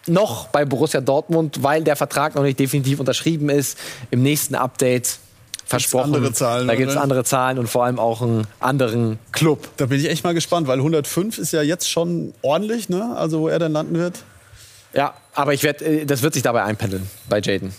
noch 0.07 0.47
bei 0.47 0.65
Borussia 0.65 1.01
Dortmund, 1.01 1.63
weil 1.63 1.83
der 1.83 1.95
Vertrag 1.95 2.35
noch 2.35 2.43
nicht 2.43 2.59
definitiv 2.59 2.99
unterschrieben 2.99 3.49
ist. 3.49 3.77
Im 4.09 4.23
nächsten 4.23 4.55
Update 4.55 5.19
versprochen. 5.65 6.15
Andere 6.15 6.33
Zahlen, 6.33 6.67
da 6.67 6.75
gibt 6.75 6.91
es 6.91 6.97
andere 6.97 7.23
Zahlen 7.23 7.57
und 7.57 7.67
vor 7.67 7.85
allem 7.85 7.99
auch 7.99 8.21
einen 8.21 8.45
anderen 8.59 9.19
Club. 9.31 9.69
Da 9.77 9.85
bin 9.85 9.99
ich 9.99 10.09
echt 10.09 10.23
mal 10.23 10.33
gespannt, 10.33 10.67
weil 10.67 10.77
105 10.77 11.37
ist 11.37 11.53
ja 11.53 11.61
jetzt 11.61 11.89
schon 11.89 12.33
ordentlich, 12.41 12.89
ne? 12.89 13.15
Also 13.15 13.41
wo 13.41 13.47
er 13.47 13.59
dann 13.59 13.71
landen 13.71 13.97
wird. 13.97 14.23
Ja, 14.93 15.13
aber 15.33 15.53
ich 15.53 15.63
werd, 15.63 15.81
äh, 15.81 16.05
das 16.05 16.21
wird 16.21 16.33
sich 16.33 16.43
dabei 16.43 16.63
einpendeln 16.63 17.09
bei 17.29 17.39
Jaden. 17.39 17.73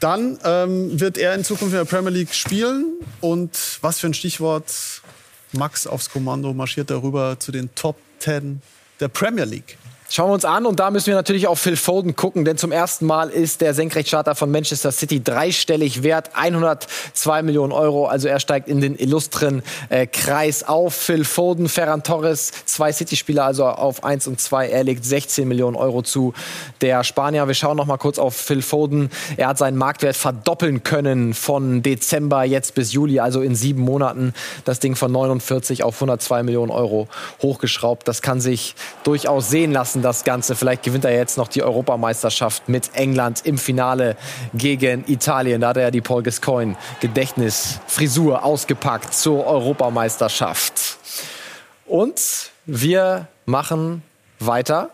Dann 0.00 0.38
ähm, 0.44 0.98
wird 0.98 1.16
er 1.16 1.34
in 1.34 1.44
Zukunft 1.44 1.72
in 1.72 1.78
der 1.78 1.84
Premier 1.84 2.10
League 2.10 2.34
spielen. 2.34 2.86
Und 3.20 3.78
was 3.82 4.00
für 4.00 4.08
ein 4.08 4.14
Stichwort? 4.14 4.64
Max 5.52 5.86
aufs 5.86 6.10
Kommando 6.10 6.52
marschiert 6.54 6.90
darüber 6.90 7.38
zu 7.38 7.52
den 7.52 7.72
Top 7.74 7.96
10 8.18 8.62
der 8.98 9.08
Premier 9.08 9.44
League. 9.44 9.76
Schauen 10.14 10.28
wir 10.28 10.34
uns 10.34 10.44
an 10.44 10.66
und 10.66 10.78
da 10.78 10.90
müssen 10.90 11.06
wir 11.06 11.14
natürlich 11.14 11.46
auf 11.46 11.58
Phil 11.58 11.74
Foden 11.74 12.14
gucken, 12.14 12.44
denn 12.44 12.58
zum 12.58 12.70
ersten 12.70 13.06
Mal 13.06 13.30
ist 13.30 13.62
der 13.62 13.72
Senkrechtstarter 13.72 14.34
von 14.34 14.50
Manchester 14.50 14.92
City 14.92 15.24
dreistellig 15.24 16.02
wert, 16.02 16.32
102 16.34 17.40
Millionen 17.40 17.72
Euro. 17.72 18.04
Also 18.08 18.28
er 18.28 18.38
steigt 18.38 18.68
in 18.68 18.82
den 18.82 18.94
illustren 18.94 19.62
äh, 19.88 20.06
Kreis 20.06 20.68
auf. 20.68 20.92
Phil 20.92 21.24
Foden, 21.24 21.66
Ferran 21.66 22.02
Torres, 22.02 22.52
zwei 22.66 22.92
City-Spieler 22.92 23.46
also 23.46 23.64
auf 23.64 24.04
1 24.04 24.26
und 24.26 24.38
2. 24.38 24.68
Er 24.68 24.84
legt 24.84 25.02
16 25.02 25.48
Millionen 25.48 25.76
Euro 25.76 26.02
zu. 26.02 26.34
Der 26.82 27.04
Spanier, 27.04 27.48
wir 27.48 27.54
schauen 27.54 27.78
noch 27.78 27.86
mal 27.86 27.96
kurz 27.96 28.18
auf 28.18 28.36
Phil 28.36 28.60
Foden. 28.60 29.08
Er 29.38 29.48
hat 29.48 29.56
seinen 29.56 29.78
Marktwert 29.78 30.16
verdoppeln 30.16 30.82
können 30.82 31.32
von 31.32 31.82
Dezember 31.82 32.44
jetzt 32.44 32.74
bis 32.74 32.92
Juli, 32.92 33.18
also 33.18 33.40
in 33.40 33.54
sieben 33.54 33.80
Monaten. 33.80 34.34
Das 34.66 34.78
Ding 34.78 34.94
von 34.94 35.10
49 35.10 35.84
auf 35.84 35.94
102 35.94 36.42
Millionen 36.42 36.70
Euro 36.70 37.08
hochgeschraubt. 37.40 38.06
Das 38.06 38.20
kann 38.20 38.42
sich 38.42 38.74
durchaus 39.04 39.48
sehen 39.48 39.72
lassen 39.72 40.01
das 40.02 40.24
Ganze. 40.24 40.54
Vielleicht 40.54 40.82
gewinnt 40.82 41.04
er 41.04 41.14
jetzt 41.14 41.38
noch 41.38 41.48
die 41.48 41.62
Europameisterschaft 41.62 42.68
mit 42.68 42.94
England 42.94 43.44
im 43.44 43.58
Finale 43.58 44.16
gegen 44.54 45.04
Italien. 45.06 45.60
Da 45.60 45.68
hat 45.68 45.76
er 45.76 45.84
ja 45.84 45.90
die 45.90 46.00
Paul 46.00 46.22
Gascoigne 46.22 46.76
Gedächtnisfrisur 47.00 48.44
ausgepackt 48.44 49.14
zur 49.14 49.46
Europameisterschaft. 49.46 50.98
Und 51.86 52.50
wir 52.66 53.28
machen 53.46 54.02
weiter 54.38 54.90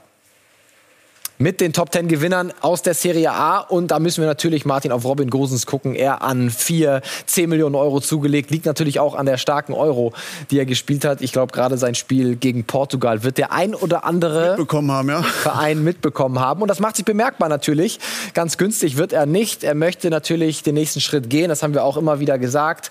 mit 1.38 1.60
den 1.60 1.72
Top 1.72 1.92
10 1.92 2.08
Gewinnern 2.08 2.52
aus 2.60 2.82
der 2.82 2.94
Serie 2.94 3.32
A. 3.32 3.58
Und 3.58 3.90
da 3.90 3.98
müssen 3.98 4.20
wir 4.20 4.26
natürlich, 4.26 4.64
Martin, 4.66 4.92
auf 4.92 5.04
Robin 5.04 5.30
Gosens 5.30 5.66
gucken. 5.66 5.94
Er 5.94 6.22
an 6.22 6.50
4, 6.50 7.00
10 7.26 7.48
Millionen 7.48 7.76
Euro 7.76 8.00
zugelegt. 8.00 8.50
Liegt 8.50 8.66
natürlich 8.66 9.00
auch 9.00 9.14
an 9.14 9.26
der 9.26 9.38
starken 9.38 9.72
Euro, 9.72 10.12
die 10.50 10.58
er 10.58 10.66
gespielt 10.66 11.04
hat. 11.04 11.20
Ich 11.20 11.32
glaube, 11.32 11.52
gerade 11.52 11.78
sein 11.78 11.94
Spiel 11.94 12.36
gegen 12.36 12.64
Portugal 12.64 13.22
wird 13.22 13.38
der 13.38 13.52
ein 13.52 13.74
oder 13.74 14.04
andere 14.04 14.50
mitbekommen 14.50 14.90
haben, 14.90 15.08
ja. 15.08 15.22
Verein 15.22 15.84
mitbekommen 15.84 16.40
haben. 16.40 16.62
Und 16.62 16.68
das 16.68 16.80
macht 16.80 16.96
sich 16.96 17.04
bemerkbar 17.04 17.48
natürlich. 17.48 18.00
Ganz 18.34 18.58
günstig 18.58 18.96
wird 18.96 19.12
er 19.12 19.26
nicht. 19.26 19.62
Er 19.62 19.74
möchte 19.74 20.10
natürlich 20.10 20.62
den 20.62 20.74
nächsten 20.74 21.00
Schritt 21.00 21.30
gehen. 21.30 21.48
Das 21.48 21.62
haben 21.62 21.74
wir 21.74 21.84
auch 21.84 21.96
immer 21.96 22.20
wieder 22.20 22.38
gesagt. 22.38 22.90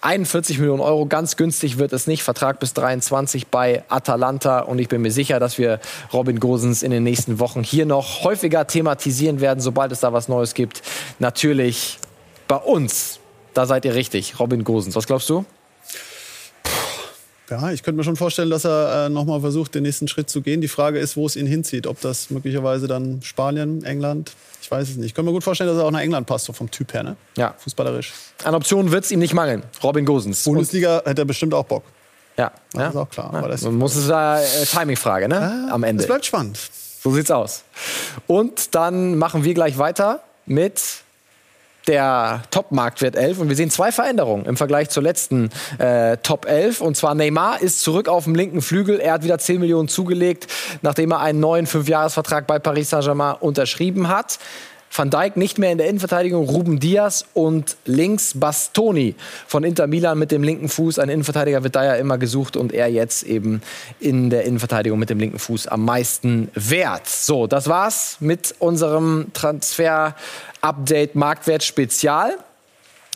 41 0.00 0.58
Millionen 0.58 0.80
Euro, 0.80 1.06
ganz 1.06 1.36
günstig 1.36 1.78
wird 1.78 1.92
es 1.92 2.06
nicht. 2.06 2.22
Vertrag 2.22 2.60
bis 2.60 2.72
23 2.74 3.48
bei 3.48 3.82
Atalanta. 3.88 4.60
Und 4.60 4.78
ich 4.78 4.88
bin 4.88 5.02
mir 5.02 5.10
sicher, 5.10 5.40
dass 5.40 5.58
wir 5.58 5.80
Robin 6.12 6.38
Gosens 6.38 6.82
in 6.82 6.90
den 6.90 7.02
nächsten 7.02 7.40
Wochen 7.40 7.62
hier 7.62 7.84
noch 7.84 8.22
häufiger 8.24 8.66
thematisieren 8.66 9.40
werden, 9.40 9.60
sobald 9.60 9.90
es 9.92 10.00
da 10.00 10.12
was 10.12 10.28
Neues 10.28 10.54
gibt. 10.54 10.82
Natürlich 11.18 11.98
bei 12.46 12.56
uns. 12.56 13.18
Da 13.54 13.66
seid 13.66 13.84
ihr 13.84 13.94
richtig. 13.94 14.38
Robin 14.38 14.62
Gosens. 14.62 14.94
Was 14.94 15.06
glaubst 15.06 15.28
du? 15.28 15.44
Ja, 17.50 17.70
ich 17.70 17.82
könnte 17.82 17.96
mir 17.96 18.04
schon 18.04 18.16
vorstellen, 18.16 18.50
dass 18.50 18.64
er 18.64 19.06
äh, 19.06 19.08
nochmal 19.08 19.40
versucht, 19.40 19.74
den 19.74 19.82
nächsten 19.82 20.06
Schritt 20.08 20.28
zu 20.28 20.42
gehen. 20.42 20.60
Die 20.60 20.68
Frage 20.68 20.98
ist, 20.98 21.16
wo 21.16 21.26
es 21.26 21.34
ihn 21.36 21.46
hinzieht. 21.46 21.86
Ob 21.86 22.00
das 22.00 22.30
möglicherweise 22.30 22.86
dann 22.88 23.22
Spanien, 23.22 23.82
England, 23.84 24.32
ich 24.60 24.70
weiß 24.70 24.90
es 24.90 24.96
nicht. 24.96 25.06
Ich 25.06 25.14
könnte 25.14 25.30
mir 25.30 25.34
gut 25.34 25.44
vorstellen, 25.44 25.70
dass 25.70 25.78
er 25.78 25.84
auch 25.86 25.90
nach 25.90 26.00
England 26.00 26.26
passt, 26.26 26.44
so 26.44 26.52
vom 26.52 26.70
Typ 26.70 26.92
her, 26.92 27.02
ne? 27.02 27.16
Ja. 27.36 27.54
Fußballerisch. 27.58 28.12
An 28.44 28.54
Optionen 28.54 28.92
wird 28.92 29.04
es 29.04 29.10
ihm 29.10 29.18
nicht 29.18 29.32
mangeln. 29.34 29.62
Robin 29.82 30.04
Gosens. 30.04 30.44
Bundesliga 30.44 31.02
hätte 31.06 31.22
er 31.22 31.24
bestimmt 31.24 31.54
auch 31.54 31.64
Bock. 31.64 31.84
Ja, 32.36 32.52
Das 32.72 32.80
ja. 32.82 32.88
ist 32.90 32.96
auch 32.96 33.08
klar. 33.10 33.30
Ja. 33.32 33.38
Aber 33.38 33.48
das, 33.48 33.62
Man 33.62 33.76
muss 33.76 33.96
es 33.96 34.08
äh, 34.08 34.66
Timingfrage, 34.66 35.28
ne? 35.28 35.68
Am 35.72 35.82
Ende. 35.82 36.02
das 36.02 36.06
bleibt 36.08 36.24
spannend. 36.26 36.58
So 37.02 37.12
sieht's 37.12 37.30
aus. 37.30 37.64
Und 38.26 38.74
dann 38.74 39.16
machen 39.16 39.44
wir 39.44 39.54
gleich 39.54 39.78
weiter 39.78 40.20
mit 40.46 40.80
der 41.88 42.42
Top-Marktwert 42.50 43.16
11. 43.16 43.38
Und 43.38 43.48
wir 43.48 43.56
sehen 43.56 43.70
zwei 43.70 43.90
Veränderungen 43.90 44.44
im 44.44 44.56
Vergleich 44.56 44.90
zur 44.90 45.02
letzten 45.02 45.50
äh, 45.78 46.18
Top 46.18 46.46
11. 46.46 46.80
Und 46.80 46.96
zwar 46.96 47.14
Neymar 47.14 47.60
ist 47.60 47.82
zurück 47.82 48.08
auf 48.08 48.24
dem 48.24 48.34
linken 48.34 48.60
Flügel. 48.60 49.00
Er 49.00 49.14
hat 49.14 49.24
wieder 49.24 49.38
10 49.38 49.58
Millionen 49.58 49.88
zugelegt, 49.88 50.46
nachdem 50.82 51.10
er 51.10 51.20
einen 51.20 51.40
neuen 51.40 51.66
Fünfjahresvertrag 51.66 52.46
bei 52.46 52.58
Paris 52.58 52.90
Saint-Germain 52.90 53.36
unterschrieben 53.40 54.08
hat. 54.08 54.38
Van 54.90 55.10
Dijk 55.10 55.36
nicht 55.36 55.58
mehr 55.58 55.70
in 55.70 55.78
der 55.78 55.88
Innenverteidigung, 55.88 56.48
Ruben 56.48 56.80
Diaz 56.80 57.24
und 57.34 57.76
links 57.84 58.32
Bastoni 58.34 59.14
von 59.46 59.64
Inter 59.64 59.86
Milan 59.86 60.18
mit 60.18 60.30
dem 60.30 60.42
linken 60.42 60.68
Fuß. 60.68 60.98
Ein 60.98 61.08
Innenverteidiger 61.08 61.62
wird 61.62 61.76
da 61.76 61.84
ja 61.84 61.94
immer 61.94 62.18
gesucht 62.18 62.56
und 62.56 62.72
er 62.72 62.88
jetzt 62.88 63.22
eben 63.22 63.62
in 64.00 64.30
der 64.30 64.44
Innenverteidigung 64.44 64.98
mit 64.98 65.10
dem 65.10 65.18
linken 65.18 65.38
Fuß 65.38 65.68
am 65.68 65.84
meisten 65.84 66.50
wert. 66.54 67.08
So, 67.08 67.46
das 67.46 67.68
war's 67.68 68.16
mit 68.20 68.54
unserem 68.58 69.26
Transfer-Update 69.34 71.14
Marktwert 71.14 71.62
Spezial. 71.62 72.36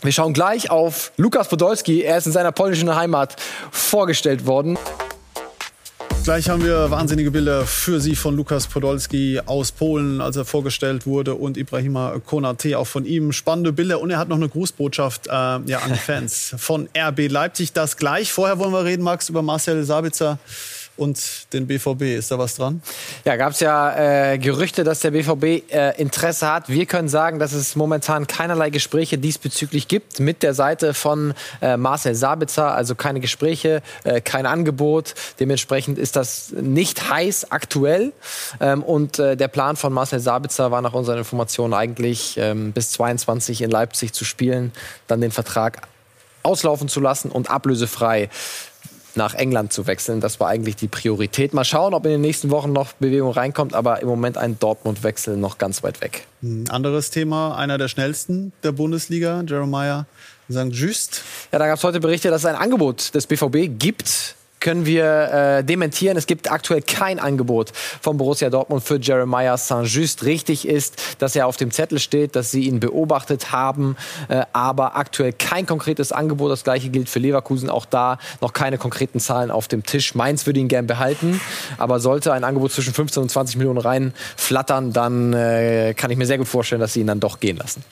Wir 0.03 0.13
schauen 0.13 0.33
gleich 0.33 0.71
auf 0.71 1.13
Lukas 1.17 1.49
Podolski. 1.49 2.03
Er 2.03 2.19
ist 2.19 2.27
in 2.27 2.33
seiner 2.33 2.51
polnischen 2.51 2.93
Heimat 2.95 3.37
vorgestellt 3.71 4.47
worden. 4.47 4.77
Gleich 6.25 6.49
haben 6.49 6.63
wir 6.63 6.89
wahnsinnige 6.93 7.33
Bilder 7.33 7.67
für 7.67 8.01
Sie 8.01 8.15
von 8.15 8.37
Lukas 8.37 8.69
Podolski 8.69 9.41
aus 9.45 9.73
Polen, 9.73 10.21
als 10.21 10.37
er 10.37 10.45
vorgestellt 10.45 11.05
wurde, 11.05 11.35
und 11.35 11.57
Ibrahima 11.57 12.21
Konate 12.25 12.79
auch 12.79 12.87
von 12.87 13.05
ihm. 13.05 13.33
Spannende 13.33 13.73
Bilder 13.73 14.01
und 14.01 14.11
er 14.11 14.19
hat 14.19 14.29
noch 14.29 14.37
eine 14.37 14.49
Grußbotschaft 14.49 15.27
äh, 15.27 15.31
ja, 15.31 15.79
an 15.81 15.93
die 15.93 15.99
Fans 15.99 16.55
von 16.59 16.89
RB 16.97 17.29
Leipzig. 17.29 17.73
Das 17.73 17.97
gleich. 17.97 18.33
Vorher 18.33 18.61
wollen 18.61 18.73
wir 18.73 18.85
reden, 18.85 19.03
Max, 19.03 19.31
über 19.31 19.43
Marcel 19.43 19.83
Sabitzer 19.83 20.39
und 20.97 21.53
den 21.53 21.67
BVB. 21.67 22.03
Ist 22.03 22.31
da 22.31 22.39
was 22.39 22.55
dran? 22.55 22.83
Ja, 23.25 23.37
gab 23.37 23.53
es 23.53 23.61
ja 23.61 24.33
äh, 24.33 24.39
Gerüchte, 24.39 24.85
dass 24.85 25.01
der 25.01 25.11
BVB 25.13 25.73
äh, 25.73 26.01
Interesse 26.01 26.51
hat. 26.53 26.69
Wir 26.69 26.87
können 26.87 27.09
sagen, 27.09 27.39
dass 27.39 27.53
es 27.53 27.77
momentan 27.77 28.27
keinerlei 28.27 28.71
Gespräche 28.71 29.19
diesbezüglich 29.19 29.89
gibt 29.89 30.21
mit 30.21 30.43
der 30.43 30.55
Seite 30.55 30.95
von 30.95 31.35
äh, 31.61 31.77
Marcel 31.77 32.15
Sabitzer. 32.15 32.75
Also 32.75 32.95
keine 32.95 33.21
Gespräche, 33.21 33.83
äh, 34.05 34.21
kein 34.21 34.47
Angebot. 34.47 35.15
Dementsprechend 35.41 35.99
ist 35.99 36.17
das 36.17 36.53
nicht 36.53 37.11
heiß 37.11 37.51
aktuell. 37.51 38.13
Ähm, 38.61 38.83
und 38.83 39.19
äh, 39.19 39.37
der 39.37 39.49
Plan 39.49 39.77
von 39.77 39.93
Marcel 39.93 40.21
Sabitzer 40.21 40.71
war 40.71 40.83
nach 40.83 40.93
unseren 40.93 41.19
Informationen 41.19 41.75
eigentlich 41.75 42.37
ähm, 42.37 42.73
bis 42.73 42.91
22 42.93 43.63
in 43.63 43.71
Leipzig 43.71 44.13
zu 44.13 44.25
spielen, 44.25 44.73
dann 45.07 45.21
den 45.21 45.31
Vertrag 45.31 45.89
auslaufen 46.43 46.89
zu 46.89 47.01
lassen 47.01 47.31
und 47.31 47.51
ablösefrei 47.51 48.29
nach 49.15 49.35
England 49.35 49.73
zu 49.73 49.87
wechseln. 49.87 50.21
Das 50.21 50.41
war 50.41 50.49
eigentlich 50.49 50.77
die 50.77 50.89
Priorität. 50.89 51.55
Mal 51.55 51.65
schauen, 51.65 51.95
ob 51.95 52.05
in 52.05 52.13
den 52.13 52.21
nächsten 52.21 52.51
Wochen 52.51 52.73
noch 52.73 52.93
Bewegung 52.95 53.33
reinkommt, 53.33 53.75
aber 53.75 54.01
im 54.01 54.09
Moment 54.09 54.39
ein 54.39 54.59
Dortmund-Wechsel 54.59 55.37
noch 55.37 55.59
ganz 55.59 55.83
weit 55.83 56.01
weg. 56.01 56.27
Ein 56.43 56.69
anderes 56.71 57.11
Thema, 57.11 57.57
einer 57.57 57.79
der 57.79 57.89
schnellsten 57.89 58.53
der 58.63 58.73
Bundesliga, 58.73 59.43
Jeremiah 59.47 60.07
St. 60.51 60.69
Just. 60.71 61.23
Ja, 61.53 61.59
da 61.59 61.67
gab 61.67 61.79
es 61.79 61.85
heute 61.85 62.01
Berichte, 62.01 62.31
dass 62.31 62.43
es 62.43 62.47
ein 62.47 62.57
Angebot 62.57 63.15
des 63.15 63.27
BVB 63.27 63.79
gibt. 63.79 64.37
Können 64.63 64.87
wir 64.87 65.59
äh, 65.59 65.65
dementieren. 65.65 66.17
Es 66.17 66.29
gibt 66.29 66.49
aktuell 66.49 66.83
kein 66.83 67.19
Angebot 67.19 67.73
von 68.01 68.17
Borussia 68.17 68.49
Dortmund 68.49 68.85
für 68.85 68.97
Jeremiah 68.97 69.57
Saint-Just. 69.57 70.23
Richtig 70.23 70.69
ist, 70.69 71.17
dass 71.19 71.35
er 71.35 71.49
auf 71.49 71.57
dem 71.57 71.73
Zettel 71.73 71.99
steht, 71.99 72.37
dass 72.37 72.53
sie 72.53 72.69
ihn 72.69 72.79
beobachtet 72.79 73.51
haben, 73.51 73.97
äh, 74.29 74.45
aber 74.53 74.95
aktuell 74.95 75.33
kein 75.33 75.67
konkretes 75.67 76.13
Angebot. 76.13 76.53
Das 76.53 76.63
gleiche 76.63 76.91
gilt 76.91 77.09
für 77.09 77.19
Leverkusen. 77.19 77.71
Auch 77.71 77.87
da 77.87 78.19
noch 78.41 78.53
keine 78.53 78.79
konkreten 78.79 79.19
Zahlen 79.19 79.51
auf 79.51 79.67
dem 79.67 79.83
Tisch. 79.83 80.15
Mainz 80.15 80.47
würde 80.47 80.61
ihn 80.61 80.69
gern 80.69 80.87
behalten, 80.87 81.41
aber 81.79 81.99
sollte 81.99 82.33
ein 82.33 82.45
Angebot 82.45 82.71
zwischen 82.71 82.95
15 82.95 83.25
und 83.25 83.31
20 83.31 83.57
Millionen 83.57 83.81
reinflattern, 83.81 84.93
dann 84.93 85.33
äh, 85.33 85.93
kann 85.97 86.13
ich 86.13 86.17
mir 86.17 86.27
sehr 86.27 86.39
gut 86.39 86.47
vorstellen, 86.47 86.81
dass 86.81 86.93
sie 86.93 87.01
ihn 87.01 87.09
dann 87.09 87.19
doch 87.19 87.41
gehen 87.41 87.57
lassen. 87.57 87.83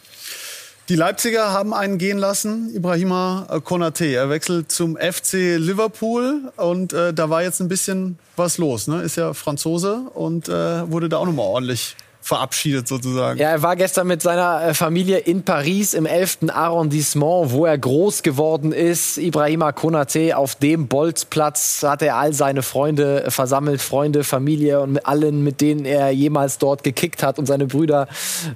Die 0.90 0.96
Leipziger 0.96 1.52
haben 1.52 1.72
einen 1.72 1.98
gehen 1.98 2.18
lassen, 2.18 2.74
Ibrahima 2.74 3.60
Konate. 3.62 4.06
Er 4.06 4.28
wechselt 4.28 4.72
zum 4.72 4.96
FC 4.96 5.56
Liverpool 5.56 6.52
und 6.56 6.92
äh, 6.92 7.14
da 7.14 7.30
war 7.30 7.44
jetzt 7.44 7.60
ein 7.60 7.68
bisschen 7.68 8.18
was 8.34 8.58
los. 8.58 8.88
Ne? 8.88 9.00
Ist 9.02 9.14
ja 9.14 9.32
Franzose 9.32 10.10
und 10.14 10.48
äh, 10.48 10.90
wurde 10.90 11.08
da 11.08 11.18
auch 11.18 11.26
nochmal 11.26 11.46
ordentlich 11.46 11.94
verabschiedet 12.20 12.86
sozusagen. 12.86 13.38
Ja, 13.38 13.50
er 13.50 13.62
war 13.62 13.76
gestern 13.76 14.06
mit 14.06 14.22
seiner 14.22 14.62
äh, 14.62 14.74
Familie 14.74 15.18
in 15.18 15.42
Paris 15.42 15.94
im 15.94 16.06
11. 16.06 16.38
Arrondissement, 16.48 17.52
wo 17.52 17.64
er 17.64 17.78
groß 17.78 18.22
geworden 18.22 18.72
ist. 18.72 19.16
Ibrahima 19.16 19.72
Konate 19.72 20.36
auf 20.36 20.54
dem 20.54 20.86
Bolzplatz 20.86 21.82
hat 21.82 22.02
er 22.02 22.16
all 22.16 22.32
seine 22.32 22.62
Freunde 22.62 23.30
versammelt, 23.30 23.80
Freunde, 23.80 24.24
Familie 24.24 24.80
und 24.80 24.92
mit 24.92 25.06
allen, 25.06 25.42
mit 25.42 25.60
denen 25.60 25.84
er 25.84 26.10
jemals 26.10 26.58
dort 26.58 26.84
gekickt 26.84 27.22
hat 27.22 27.38
und 27.38 27.46
seine 27.46 27.66
Brüder 27.66 28.06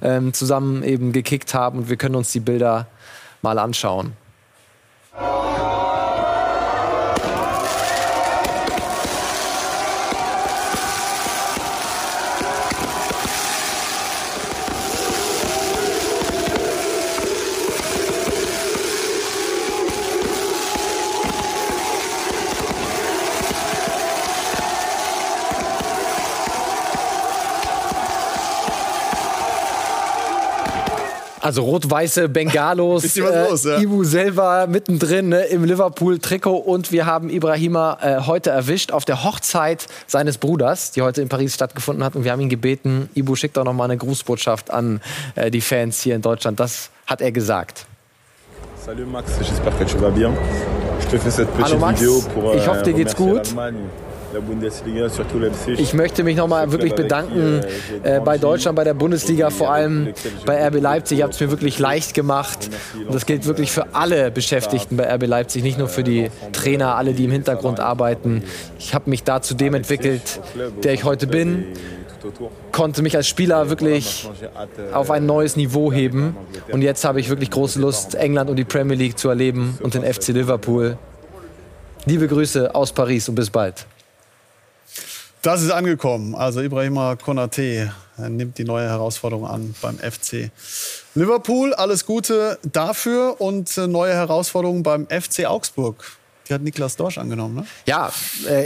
ähm, 0.01 0.33
zusammen 0.33 0.83
eben 0.83 1.11
gekickt 1.11 1.53
haben. 1.53 1.79
Und 1.79 1.89
wir 1.89 1.97
können 1.97 2.15
uns 2.15 2.31
die 2.31 2.39
Bilder 2.39 2.87
mal 3.41 3.57
anschauen. 3.57 4.13
Also 31.45 31.61
rot-weiße 31.61 32.27
Bengalos, 32.27 33.15
los, 33.17 33.65
ja. 33.65 33.77
Ibu 33.77 34.03
selber 34.03 34.65
mittendrin 34.65 35.29
ne, 35.29 35.43
im 35.43 35.63
Liverpool-Trikot 35.63 36.55
und 36.55 36.91
wir 36.91 37.05
haben 37.05 37.29
Ibrahima 37.29 37.99
äh, 38.01 38.21
heute 38.25 38.49
erwischt 38.49 38.91
auf 38.91 39.05
der 39.05 39.23
Hochzeit 39.23 39.85
seines 40.07 40.39
Bruders, 40.39 40.89
die 40.89 41.03
heute 41.03 41.21
in 41.21 41.29
Paris 41.29 41.53
stattgefunden 41.53 42.03
hat 42.03 42.15
und 42.15 42.23
wir 42.23 42.31
haben 42.31 42.41
ihn 42.41 42.49
gebeten, 42.49 43.09
Ibu 43.13 43.35
schickt 43.35 43.57
doch 43.57 43.63
noch 43.63 43.73
mal 43.73 43.83
eine 43.83 43.97
Grußbotschaft 43.97 44.71
an 44.71 45.01
äh, 45.35 45.51
die 45.51 45.61
Fans 45.61 46.01
hier 46.01 46.15
in 46.15 46.23
Deutschland. 46.23 46.59
Das 46.59 46.89
hat 47.05 47.21
er 47.21 47.31
gesagt. 47.31 47.85
Salut 48.83 49.11
Max, 49.11 49.29
j'espère 49.39 49.77
que 49.77 49.83
tu 49.85 49.99
vas 49.99 50.09
bien. 50.09 50.33
Je 50.99 51.05
te 51.05 51.19
fais 51.19 51.29
cette 51.29 51.51
petite 51.51 51.73
Hallo 51.73 51.77
Max, 51.77 52.01
vidéo 52.01 52.23
pour 52.33 52.55
ich 52.55 52.67
hoffe, 52.67 52.81
dir 52.81 52.95
euh, 52.95 52.97
geht's 52.97 53.15
remercier 53.19 53.53
gut. 53.53 54.04
La 54.35 54.41
Bundesliga. 54.41 55.07
Ich 55.77 55.93
möchte 55.93 56.23
mich 56.23 56.35
nochmal 56.35 56.71
wirklich 56.71 56.93
bedanken 56.93 57.61
äh, 58.03 58.19
bei 58.19 58.37
Deutschland, 58.37 58.75
bei 58.75 58.83
der 58.83 58.93
Bundesliga, 58.93 59.49
vor 59.49 59.71
allem 59.71 60.13
bei 60.45 60.67
RB 60.67 60.81
Leipzig. 60.81 61.19
Ihr 61.19 61.23
habt 61.23 61.33
es 61.33 61.39
mir 61.39 61.49
wirklich 61.49 61.79
leicht 61.79 62.13
gemacht. 62.13 62.69
Und 62.95 63.13
das 63.13 63.25
gilt 63.25 63.45
wirklich 63.45 63.71
für 63.71 63.93
alle 63.95 64.31
Beschäftigten 64.31 64.97
bei 64.97 65.13
RB 65.15 65.27
Leipzig, 65.27 65.63
nicht 65.63 65.77
nur 65.77 65.87
für 65.87 66.03
die 66.03 66.29
Trainer, 66.51 66.95
alle, 66.95 67.13
die 67.13 67.25
im 67.25 67.31
Hintergrund 67.31 67.79
arbeiten. 67.79 68.43
Ich 68.77 68.93
habe 68.93 69.09
mich 69.09 69.23
da 69.23 69.41
zu 69.41 69.53
dem 69.53 69.73
entwickelt, 69.73 70.39
der 70.83 70.93
ich 70.93 71.03
heute 71.03 71.27
bin. 71.27 71.65
Konnte 72.71 73.03
mich 73.03 73.15
als 73.15 73.27
Spieler 73.27 73.69
wirklich 73.69 74.27
auf 74.91 75.11
ein 75.11 75.25
neues 75.25 75.55
Niveau 75.55 75.93
heben. 75.93 76.35
Und 76.71 76.81
jetzt 76.81 77.05
habe 77.05 77.19
ich 77.19 77.29
wirklich 77.29 77.51
große 77.51 77.79
Lust, 77.79 78.15
England 78.15 78.49
und 78.49 78.55
die 78.57 78.63
Premier 78.65 78.97
League 78.97 79.17
zu 79.17 79.29
erleben 79.29 79.77
und 79.81 79.93
den 79.93 80.01
FC 80.03 80.29
Liverpool. 80.29 80.97
Liebe 82.05 82.27
Grüße 82.27 82.73
aus 82.73 82.91
Paris 82.91 83.29
und 83.29 83.35
bis 83.35 83.49
bald. 83.49 83.85
Das 85.45 85.61
ist 85.61 85.69
angekommen. 85.69 86.33
Also 86.33 86.59
Ibrahima 86.61 87.17
Konate 87.17 87.93
nimmt 88.17 88.57
die 88.57 88.63
neue 88.63 88.89
Herausforderung 88.89 89.45
an 89.45 89.75
beim 89.79 89.99
FC 89.99 90.49
Liverpool. 91.13 91.75
Alles 91.75 92.07
Gute 92.07 92.57
dafür 92.63 93.39
und 93.39 93.77
äh, 93.77 93.85
neue 93.85 94.13
Herausforderungen 94.15 94.81
beim 94.81 95.05
FC 95.05 95.45
Augsburg. 95.45 96.03
Die 96.47 96.53
hat 96.53 96.61
Niklas 96.61 96.95
Dorsch 96.95 97.17
angenommen, 97.17 97.55
ne? 97.55 97.65
Ja, 97.87 98.11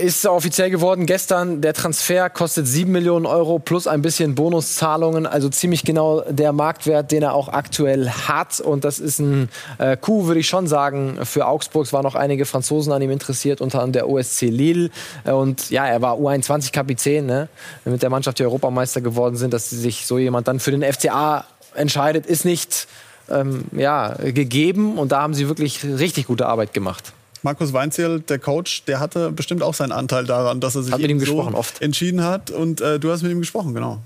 ist 0.02 0.26
offiziell 0.26 0.70
geworden 0.70 1.06
gestern. 1.06 1.62
Der 1.62 1.74
Transfer 1.74 2.30
kostet 2.30 2.68
7 2.68 2.92
Millionen 2.92 3.26
Euro 3.26 3.58
plus 3.58 3.88
ein 3.88 4.02
bisschen 4.02 4.36
Bonuszahlungen. 4.36 5.26
Also 5.26 5.48
ziemlich 5.48 5.86
genau 5.86 6.20
der 6.30 6.52
Marktwert, 6.52 7.10
den 7.14 7.24
er 7.24 7.34
auch 7.34 7.48
aktuell 7.48 8.10
hat. 8.10 8.60
Und 8.60 8.84
das 8.84 9.00
ist 9.00 9.20
ein 9.20 9.48
äh, 9.78 9.96
Coup, 9.96 10.26
würde 10.26 10.42
ich 10.42 10.48
schon 10.50 10.68
sagen, 10.68 11.20
für 11.24 11.48
Augsburg. 11.48 11.86
Es 11.86 11.94
waren 11.94 12.04
noch 12.04 12.16
einige 12.16 12.46
Franzosen 12.46 12.92
an 12.92 13.02
ihm 13.02 13.12
interessiert, 13.12 13.62
unter 13.62 13.82
anderem 13.82 13.94
der 13.94 14.10
OSC 14.10 14.42
Lille. 14.50 14.90
Äh, 15.24 15.32
Und 15.32 15.70
ja, 15.70 15.88
er 15.88 16.02
war 16.02 16.16
U21-Kapitän, 16.16 17.26
ne? 17.26 17.48
mit 17.86 18.04
der 18.04 18.10
Mannschaft, 18.10 18.40
die 18.40 18.44
Europameister 18.44 19.00
geworden 19.00 19.38
sind. 19.38 19.54
Dass 19.54 19.70
sich 19.70 20.06
so 20.06 20.18
jemand 20.18 20.50
dann 20.50 20.60
für 20.60 20.72
den 20.72 20.84
FCA 20.84 21.46
entscheidet, 21.76 22.26
ist 22.26 22.44
nicht 22.44 22.90
ähm, 23.30 23.64
ja, 23.72 24.16
gegeben. 24.16 24.98
Und 24.98 25.14
da 25.14 25.22
haben 25.22 25.34
sie 25.34 25.48
wirklich 25.48 25.86
richtig 25.86 26.28
gute 26.28 26.46
Arbeit 26.46 26.74
gemacht. 26.74 27.14
Markus 27.44 27.74
Weinzierl, 27.74 28.20
der 28.22 28.40
Coach, 28.40 28.84
der 28.84 29.00
hatte 29.00 29.32
bestimmt 29.32 29.64
auch 29.64 29.74
seinen 29.74 29.92
Anteil 29.92 30.26
daran, 30.26 30.60
dass 30.60 30.76
er 30.76 30.84
sich 30.84 30.94
Hat 30.94 31.02
mit 31.02 31.10
ihm 31.10 31.20
so 31.20 31.26
gesprochen, 31.26 31.56
oft. 31.56 31.82
entschieden 31.82 32.24
hat. 32.24 32.52
Und 32.52 32.82
äh, 32.82 33.00
du 33.00 33.12
hast 33.12 33.22
mit 33.24 33.32
ihm 33.32 33.40
gesprochen, 33.40 33.74
genau. 33.74 34.00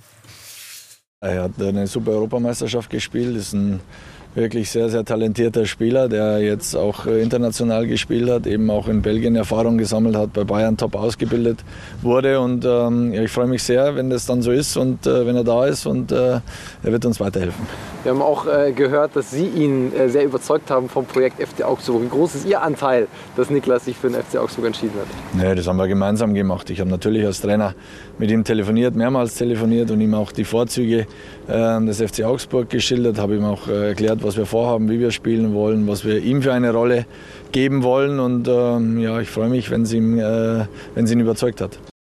Er 1.20 1.44
hat 1.44 1.52
eine 1.62 1.88
super 1.88 2.12
Europameisterschaft 2.12 2.90
gespielt, 2.90 3.36
ist 3.36 3.54
ein 3.54 3.80
wirklich 4.36 4.70
sehr, 4.70 4.90
sehr 4.90 5.06
talentierter 5.06 5.66
Spieler, 5.66 6.10
der 6.10 6.40
jetzt 6.40 6.76
auch 6.76 7.06
äh, 7.06 7.22
international 7.22 7.88
gespielt 7.88 8.30
hat, 8.30 8.48
eben 8.48 8.70
auch 8.70 8.88
in 8.88 9.02
Belgien 9.02 9.36
Erfahrung 9.36 9.78
gesammelt 9.78 10.16
hat, 10.16 10.34
bei 10.34 10.44
Bayern 10.44 10.78
top 10.78 10.96
ausgebildet 10.96 11.60
wurde. 12.02 12.40
Und 12.40 12.66
ähm, 12.66 13.14
ja, 13.14 13.24
ich 13.24 13.32
freue 13.32 13.48
mich 13.48 13.64
sehr, 13.64 13.96
wenn 13.96 14.10
das 14.10 14.26
dann 14.26 14.42
so 14.42 14.52
ist 14.52 14.76
und 14.78 15.06
äh, 15.06 15.26
wenn 15.26 15.36
er 15.36 15.44
da 15.44 15.66
ist 15.66 15.86
und 15.86 16.12
äh, 16.12 16.16
er 16.36 16.42
wird 16.84 17.06
uns 17.06 17.20
weiterhelfen. 17.20 17.66
Wir 18.04 18.12
haben 18.12 18.22
auch 18.22 18.48
äh, 18.48 18.72
gehört, 18.74 19.16
dass 19.16 19.32
Sie 19.32 19.46
ihn 19.46 19.94
äh, 19.96 20.10
sehr 20.10 20.26
überzeugt 20.26 20.70
haben 20.70 20.90
vom 20.90 21.06
Projekt 21.06 21.42
FC 21.42 21.64
Augsburg. 21.64 22.04
Wie 22.04 22.10
groß 22.10 22.36
ist 22.36 22.46
Ihr 22.46 22.62
Anteil, 22.62 23.08
dass 23.38 23.50
Niklas 23.50 23.86
sich 23.86 23.96
für 23.96 24.10
den 24.10 24.22
FC 24.22 24.38
Augsburg 24.38 24.66
entschieden 24.66 24.96
hat? 25.00 25.08
Nee, 25.42 25.56
das 25.56 25.68
haben 25.68 25.78
wir 25.78 25.88
gemeinsam 25.88 26.34
gemacht. 26.34 26.70
Ich 26.70 26.80
habe 26.80 26.90
natürlich 26.90 27.26
als 27.26 27.42
Trainer 27.42 27.76
mit 28.18 28.30
ihm 28.30 28.44
telefoniert, 28.44 28.96
mehrmals 28.96 29.36
telefoniert 29.36 29.90
und 29.92 30.02
ihm 30.02 30.14
auch 30.14 30.32
die 30.32 30.44
Vorzüge 30.44 31.08
äh, 31.48 31.86
des 31.86 32.02
FC 32.02 32.24
Augsburg 32.24 32.70
geschildert, 32.70 33.20
habe 33.20 33.36
ihm 33.36 33.46
auch 33.46 33.68
äh, 33.68 33.90
erklärt, 33.90 34.23
was 34.24 34.38
wir 34.38 34.46
vorhaben, 34.46 34.90
wie 34.90 35.00
wir 35.00 35.12
spielen 35.12 35.54
wollen, 35.54 35.88
was 35.88 36.06
wir 36.06 36.20
ihm 36.20 36.42
für 36.42 36.54
eine 36.54 36.72
Rolle 36.72 37.06
geben 37.52 37.84
wollen. 37.84 38.20
Und 38.20 38.48
ähm, 38.48 39.00
ja, 39.00 39.20
ich 39.20 39.30
freue 39.30 39.50
mich, 39.50 39.70
wenn 39.72 39.84
es 39.84 39.94
ihm, 39.94 40.18
äh, 40.20 40.66
wenn 40.96 41.08
ihn 41.08 41.20
überzeugt 41.20 41.62
hat. 41.62 41.93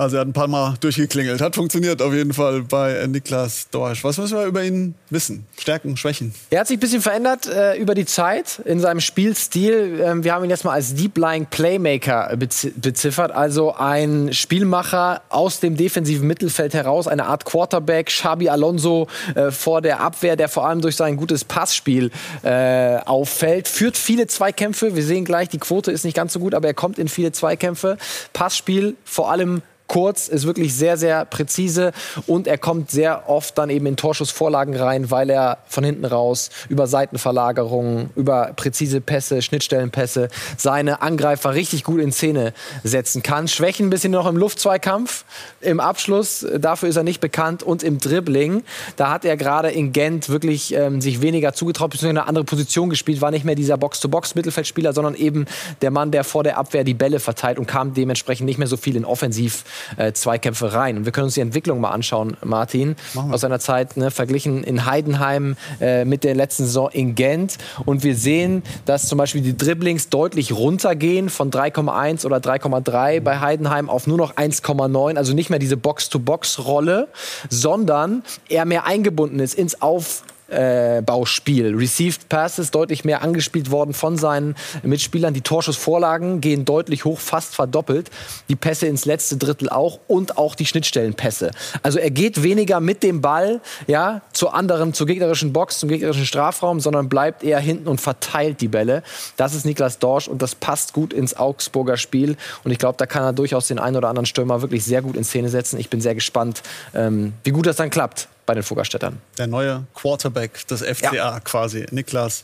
Also 0.00 0.16
er 0.16 0.20
hat 0.20 0.28
ein 0.28 0.32
paar 0.32 0.48
Mal 0.48 0.76
durchgeklingelt. 0.80 1.42
Hat 1.42 1.56
funktioniert 1.56 2.00
auf 2.00 2.14
jeden 2.14 2.32
Fall 2.32 2.62
bei 2.62 3.06
Niklas 3.06 3.68
Dorsch. 3.70 4.02
Was 4.02 4.16
müssen 4.16 4.38
wir 4.38 4.46
über 4.46 4.64
ihn 4.64 4.94
wissen? 5.10 5.44
Stärken, 5.58 5.98
Schwächen? 5.98 6.34
Er 6.48 6.60
hat 6.60 6.68
sich 6.68 6.78
ein 6.78 6.80
bisschen 6.80 7.02
verändert 7.02 7.46
äh, 7.46 7.76
über 7.76 7.94
die 7.94 8.06
Zeit 8.06 8.62
in 8.64 8.80
seinem 8.80 9.00
Spielstil. 9.00 10.00
Ähm, 10.02 10.24
wir 10.24 10.32
haben 10.32 10.42
ihn 10.42 10.48
jetzt 10.48 10.64
mal 10.64 10.72
als 10.72 10.94
Deep 10.94 11.18
Lying 11.18 11.44
Playmaker 11.50 12.34
bez 12.38 12.68
beziffert. 12.76 13.30
Also 13.32 13.74
ein 13.74 14.32
Spielmacher 14.32 15.20
aus 15.28 15.60
dem 15.60 15.76
defensiven 15.76 16.26
Mittelfeld 16.26 16.72
heraus, 16.72 17.06
eine 17.06 17.26
Art 17.26 17.44
Quarterback, 17.44 18.06
Xabi 18.06 18.48
Alonso 18.48 19.06
äh, 19.34 19.50
vor 19.50 19.82
der 19.82 20.00
Abwehr, 20.00 20.34
der 20.34 20.48
vor 20.48 20.66
allem 20.66 20.80
durch 20.80 20.96
sein 20.96 21.18
gutes 21.18 21.44
Passspiel 21.44 22.10
äh, 22.42 22.96
auffällt. 23.04 23.68
Führt 23.68 23.98
viele 23.98 24.28
Zweikämpfe. 24.28 24.96
Wir 24.96 25.04
sehen 25.04 25.26
gleich, 25.26 25.50
die 25.50 25.58
Quote 25.58 25.92
ist 25.92 26.06
nicht 26.06 26.16
ganz 26.16 26.32
so 26.32 26.40
gut, 26.40 26.54
aber 26.54 26.68
er 26.68 26.74
kommt 26.74 26.98
in 26.98 27.08
viele 27.08 27.32
Zweikämpfe. 27.32 27.98
Passspiel 28.32 28.96
vor 29.04 29.30
allem 29.30 29.60
kurz, 29.90 30.28
ist 30.28 30.46
wirklich 30.46 30.72
sehr, 30.72 30.96
sehr 30.96 31.24
präzise 31.24 31.90
und 32.28 32.46
er 32.46 32.58
kommt 32.58 32.92
sehr 32.92 33.28
oft 33.28 33.58
dann 33.58 33.70
eben 33.70 33.86
in 33.86 33.96
Torschussvorlagen 33.96 34.76
rein, 34.76 35.10
weil 35.10 35.30
er 35.30 35.58
von 35.66 35.82
hinten 35.82 36.04
raus 36.04 36.50
über 36.68 36.86
Seitenverlagerungen, 36.86 38.10
über 38.14 38.52
präzise 38.54 39.00
Pässe, 39.00 39.42
Schnittstellenpässe 39.42 40.28
seine 40.56 41.02
Angreifer 41.02 41.54
richtig 41.54 41.82
gut 41.82 42.00
in 42.00 42.12
Szene 42.12 42.52
setzen 42.84 43.24
kann. 43.24 43.48
Schwächen 43.48 43.88
ein 43.88 43.90
bisschen 43.90 44.12
noch 44.12 44.28
im 44.28 44.36
Luftzweikampf, 44.36 45.24
im 45.60 45.80
Abschluss, 45.80 46.46
dafür 46.56 46.88
ist 46.88 46.96
er 46.96 47.02
nicht 47.02 47.20
bekannt 47.20 47.64
und 47.64 47.82
im 47.82 47.98
Dribbling, 47.98 48.62
da 48.94 49.10
hat 49.10 49.24
er 49.24 49.36
gerade 49.36 49.70
in 49.72 49.92
Gent 49.92 50.28
wirklich 50.28 50.72
ähm, 50.72 51.00
sich 51.00 51.20
weniger 51.20 51.52
zugetraut, 51.52 51.90
beziehungsweise 51.90 52.20
eine 52.20 52.28
andere 52.28 52.44
Position 52.44 52.90
gespielt, 52.90 53.20
war 53.20 53.32
nicht 53.32 53.44
mehr 53.44 53.56
dieser 53.56 53.76
Box-to-Box-Mittelfeldspieler, 53.76 54.92
sondern 54.92 55.16
eben 55.16 55.46
der 55.82 55.90
Mann, 55.90 56.12
der 56.12 56.22
vor 56.22 56.44
der 56.44 56.58
Abwehr 56.58 56.84
die 56.84 56.94
Bälle 56.94 57.18
verteilt 57.18 57.58
und 57.58 57.66
kam 57.66 57.92
dementsprechend 57.92 58.46
nicht 58.46 58.58
mehr 58.58 58.68
so 58.68 58.76
viel 58.76 58.94
in 58.94 59.04
Offensiv 59.04 59.64
äh, 59.96 60.12
Zweikämpfe 60.12 60.72
rein. 60.72 60.96
Und 60.96 61.04
wir 61.04 61.12
können 61.12 61.26
uns 61.26 61.34
die 61.34 61.40
Entwicklung 61.40 61.80
mal 61.80 61.90
anschauen, 61.90 62.36
Martin, 62.44 62.96
aus 63.30 63.42
seiner 63.42 63.60
Zeit 63.60 63.96
ne, 63.96 64.10
verglichen 64.10 64.64
in 64.64 64.86
Heidenheim 64.86 65.56
äh, 65.80 66.04
mit 66.04 66.24
der 66.24 66.34
letzten 66.34 66.64
Saison 66.64 66.90
in 66.90 67.14
Gent. 67.14 67.58
Und 67.84 68.02
wir 68.02 68.16
sehen, 68.16 68.62
dass 68.84 69.06
zum 69.06 69.18
Beispiel 69.18 69.42
die 69.42 69.56
Dribblings 69.56 70.08
deutlich 70.08 70.52
runtergehen 70.52 71.30
von 71.30 71.50
3,1 71.50 72.26
oder 72.26 72.38
3,3 72.38 73.20
bei 73.20 73.40
Heidenheim 73.40 73.88
auf 73.88 74.06
nur 74.06 74.18
noch 74.18 74.36
1,9. 74.36 75.16
Also 75.16 75.34
nicht 75.34 75.50
mehr 75.50 75.58
diese 75.58 75.76
Box-to-Box-Rolle, 75.76 77.08
sondern 77.48 78.22
er 78.48 78.64
mehr 78.64 78.86
eingebunden 78.86 79.40
ist 79.40 79.54
ins 79.54 79.80
Auf 79.82 80.22
äh, 80.50 81.02
Bauspiel. 81.02 81.74
Received 81.74 82.28
Passes 82.28 82.70
deutlich 82.70 83.04
mehr 83.04 83.22
angespielt 83.22 83.70
worden 83.70 83.94
von 83.94 84.16
seinen 84.16 84.54
Mitspielern. 84.82 85.34
Die 85.34 85.40
Torschussvorlagen 85.40 86.40
gehen 86.40 86.64
deutlich 86.64 87.04
hoch, 87.04 87.18
fast 87.18 87.54
verdoppelt. 87.54 88.10
Die 88.48 88.56
Pässe 88.56 88.86
ins 88.86 89.04
letzte 89.04 89.36
Drittel 89.36 89.68
auch 89.68 90.00
und 90.06 90.38
auch 90.38 90.54
die 90.54 90.66
Schnittstellenpässe. 90.66 91.50
Also 91.82 91.98
er 91.98 92.10
geht 92.10 92.42
weniger 92.42 92.80
mit 92.80 93.02
dem 93.02 93.20
Ball 93.20 93.60
ja, 93.86 94.22
zur 94.32 94.54
anderen, 94.54 94.92
zur 94.92 95.06
gegnerischen 95.06 95.52
Box, 95.52 95.78
zum 95.78 95.88
gegnerischen 95.88 96.26
Strafraum, 96.26 96.80
sondern 96.80 97.08
bleibt 97.08 97.42
eher 97.42 97.60
hinten 97.60 97.88
und 97.88 98.00
verteilt 98.00 98.60
die 98.60 98.68
Bälle. 98.68 99.02
Das 99.36 99.54
ist 99.54 99.64
Niklas 99.64 99.98
Dorsch 99.98 100.28
und 100.28 100.42
das 100.42 100.54
passt 100.54 100.92
gut 100.92 101.12
ins 101.12 101.36
Augsburger 101.36 101.96
Spiel. 101.96 102.36
Und 102.64 102.70
ich 102.70 102.78
glaube, 102.78 102.96
da 102.98 103.06
kann 103.06 103.22
er 103.22 103.32
durchaus 103.32 103.68
den 103.68 103.78
einen 103.78 103.96
oder 103.96 104.08
anderen 104.08 104.26
Stürmer 104.26 104.62
wirklich 104.62 104.84
sehr 104.84 105.02
gut 105.02 105.16
in 105.16 105.24
Szene 105.24 105.48
setzen. 105.48 105.78
Ich 105.78 105.90
bin 105.90 106.00
sehr 106.00 106.14
gespannt, 106.14 106.62
ähm, 106.94 107.32
wie 107.44 107.50
gut 107.50 107.66
das 107.66 107.76
dann 107.76 107.90
klappt 107.90 108.28
bei 108.50 108.54
den 108.54 108.64
Fuggerstädtern. 108.64 109.20
Der 109.38 109.46
neue 109.46 109.84
Quarterback 109.94 110.66
des 110.66 110.82
FCA 110.82 111.14
ja. 111.14 111.38
quasi, 111.38 111.86
Niklas 111.92 112.42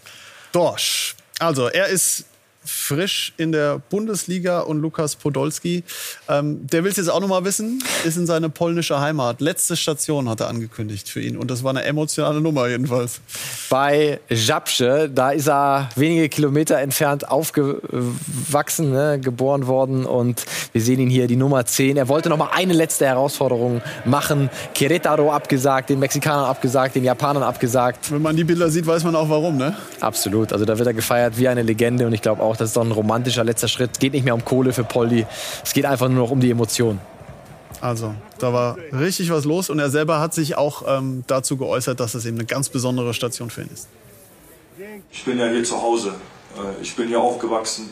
Dorsch. 0.53 1.17
Also 1.41 1.67
er 1.67 1.89
ist 1.89 2.27
frisch 2.67 3.33
in 3.37 3.53
der 3.53 3.79
Bundesliga 3.79 4.61
und 4.61 4.81
Lukas 4.81 5.17
Podolski, 5.17 5.85
ähm, 6.29 6.67
der 6.67 6.85
will 6.85 6.91
es 6.91 6.97
jetzt 6.97 7.09
auch 7.09 7.21
noch 7.21 7.29
mal 7.29 7.45
wissen, 7.45 7.83
ist 8.05 8.17
in 8.17 8.27
seine 8.27 8.49
polnische 8.49 9.01
Heimat. 9.01 9.41
Letzte 9.41 9.77
Station 9.77 10.29
hat 10.29 10.41
er 10.41 10.49
angekündigt 10.49 11.09
für 11.09 11.21
ihn 11.21 11.37
und 11.37 11.51
das 11.51 11.65
war 11.65 11.71
eine 11.71 11.85
emotionale 11.85 12.41
Nummer 12.41 12.69
jedenfalls. 12.69 13.21
Bei 13.69 14.21
Żabce, 14.31 15.09
da 15.15 15.31
ist 15.31 15.49
er 15.49 15.89
wenige 15.97 16.29
Kilometer 16.29 16.79
entfernt 16.79 17.29
aufgewachsen, 17.29 18.93
ne, 18.93 19.19
geboren 19.21 19.67
worden 19.67 20.07
und 20.07 20.45
wir 20.73 20.81
sehen 20.81 21.01
ihn 21.01 21.11
hier, 21.11 21.27
die 21.27 21.37
Nummer 21.37 21.65
10. 21.65 21.97
Er 21.97 22.09
wollte 22.09 22.29
noch 22.29 22.37
mal 22.37 22.51
eine 22.53 22.73
letzte 22.73 23.07
Herausforderung 23.07 23.83
machen. 24.05 24.51
Querétaro 24.75 25.31
abgesagt, 25.31 25.91
den 25.91 25.99
Mexikanern 25.99 26.45
abgesagt, 26.45 26.95
den 26.95 27.05
Japanern 27.05 27.43
abgesagt. 27.43 28.11
Wenn 28.11 28.23
man 28.23 28.37
die 28.37 28.45
Bilder 28.45 28.71
sieht, 28.71 28.87
weiß 28.87 29.05
man 29.05 29.15
auch 29.15 29.29
warum, 29.29 29.57
ne? 29.57 29.77
Absolut, 30.01 30.53
also 30.53 30.65
da 30.65 30.79
wird 30.79 30.87
er 30.87 30.95
gefeiert 30.95 31.39
wie 31.39 31.49
eine 31.49 31.63
Legende 31.63 32.07
und 32.07 32.13
ich 32.13 32.23
glaube 32.23 32.43
auch, 32.43 32.56
auch, 32.57 32.59
das 32.59 32.71
ist 32.71 32.77
doch 32.77 32.85
ein 32.85 32.93
romantischer 32.93 33.45
letzter 33.45 33.69
Schritt. 33.69 33.91
Es 33.93 33.99
geht 33.99 34.13
nicht 34.13 34.25
mehr 34.25 34.35
um 34.35 34.45
Kohle 34.45 34.73
für 34.73 34.85
Poldi. 34.85 35.27
Es 35.65 35.73
geht 35.73 35.85
einfach 35.85 36.09
nur 36.09 36.25
noch 36.25 36.31
um 36.31 36.41
die 36.41 36.51
Emotionen. 36.51 37.01
Also, 37.81 38.15
da 38.39 38.53
war 38.53 38.77
richtig 38.93 39.31
was 39.31 39.45
los 39.45 39.69
und 39.69 39.79
er 39.79 39.91
selber 39.91 40.19
hat 40.19 40.33
sich 40.33 40.57
auch 40.57 40.83
ähm, 40.87 41.25
dazu 41.27 41.57
geäußert, 41.57 42.01
dass 42.01 42.15
es 42.15 42.25
eben 42.25 42.39
eine 42.39 42.47
ganz 42.47 42.71
besondere 42.71 43.13
Station 43.13 43.51
für 43.51 43.63
ihn 43.63 43.71
ist. 43.73 43.89
Ich 45.13 45.25
bin 45.25 45.39
ja 45.39 45.47
hier 45.49 45.63
zu 45.63 45.81
Hause. 45.81 46.15
Äh, 46.57 46.83
ich 46.83 46.97
bin 46.97 47.09
hier 47.09 47.21
aufgewachsen. 47.21 47.91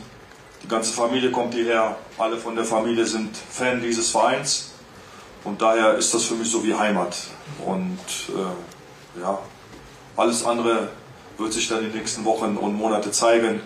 Die 0.63 0.67
ganze 0.67 0.91
Familie 0.91 1.29
kommt 1.29 1.53
hierher. 1.53 1.95
Alle 2.17 2.37
von 2.37 2.55
der 2.55 2.65
Familie 2.65 3.05
sind 3.05 3.37
Fan 3.37 3.81
dieses 3.81 4.09
Vereins. 4.09 4.71
Und 5.43 5.61
daher 5.61 5.93
ist 5.93 6.11
das 6.13 6.23
für 6.23 6.33
mich 6.33 6.49
so 6.49 6.63
wie 6.65 6.73
Heimat. 6.73 7.15
Und 7.63 7.99
äh, 8.29 9.21
ja, 9.21 9.37
alles 10.17 10.43
andere 10.43 10.89
wird 11.37 11.53
sich 11.53 11.67
dann 11.67 11.79
in 11.79 11.91
den 11.91 11.97
nächsten 11.97 12.25
Wochen 12.25 12.57
und 12.57 12.75
Monate 12.75 13.11
zeigen. 13.11 13.61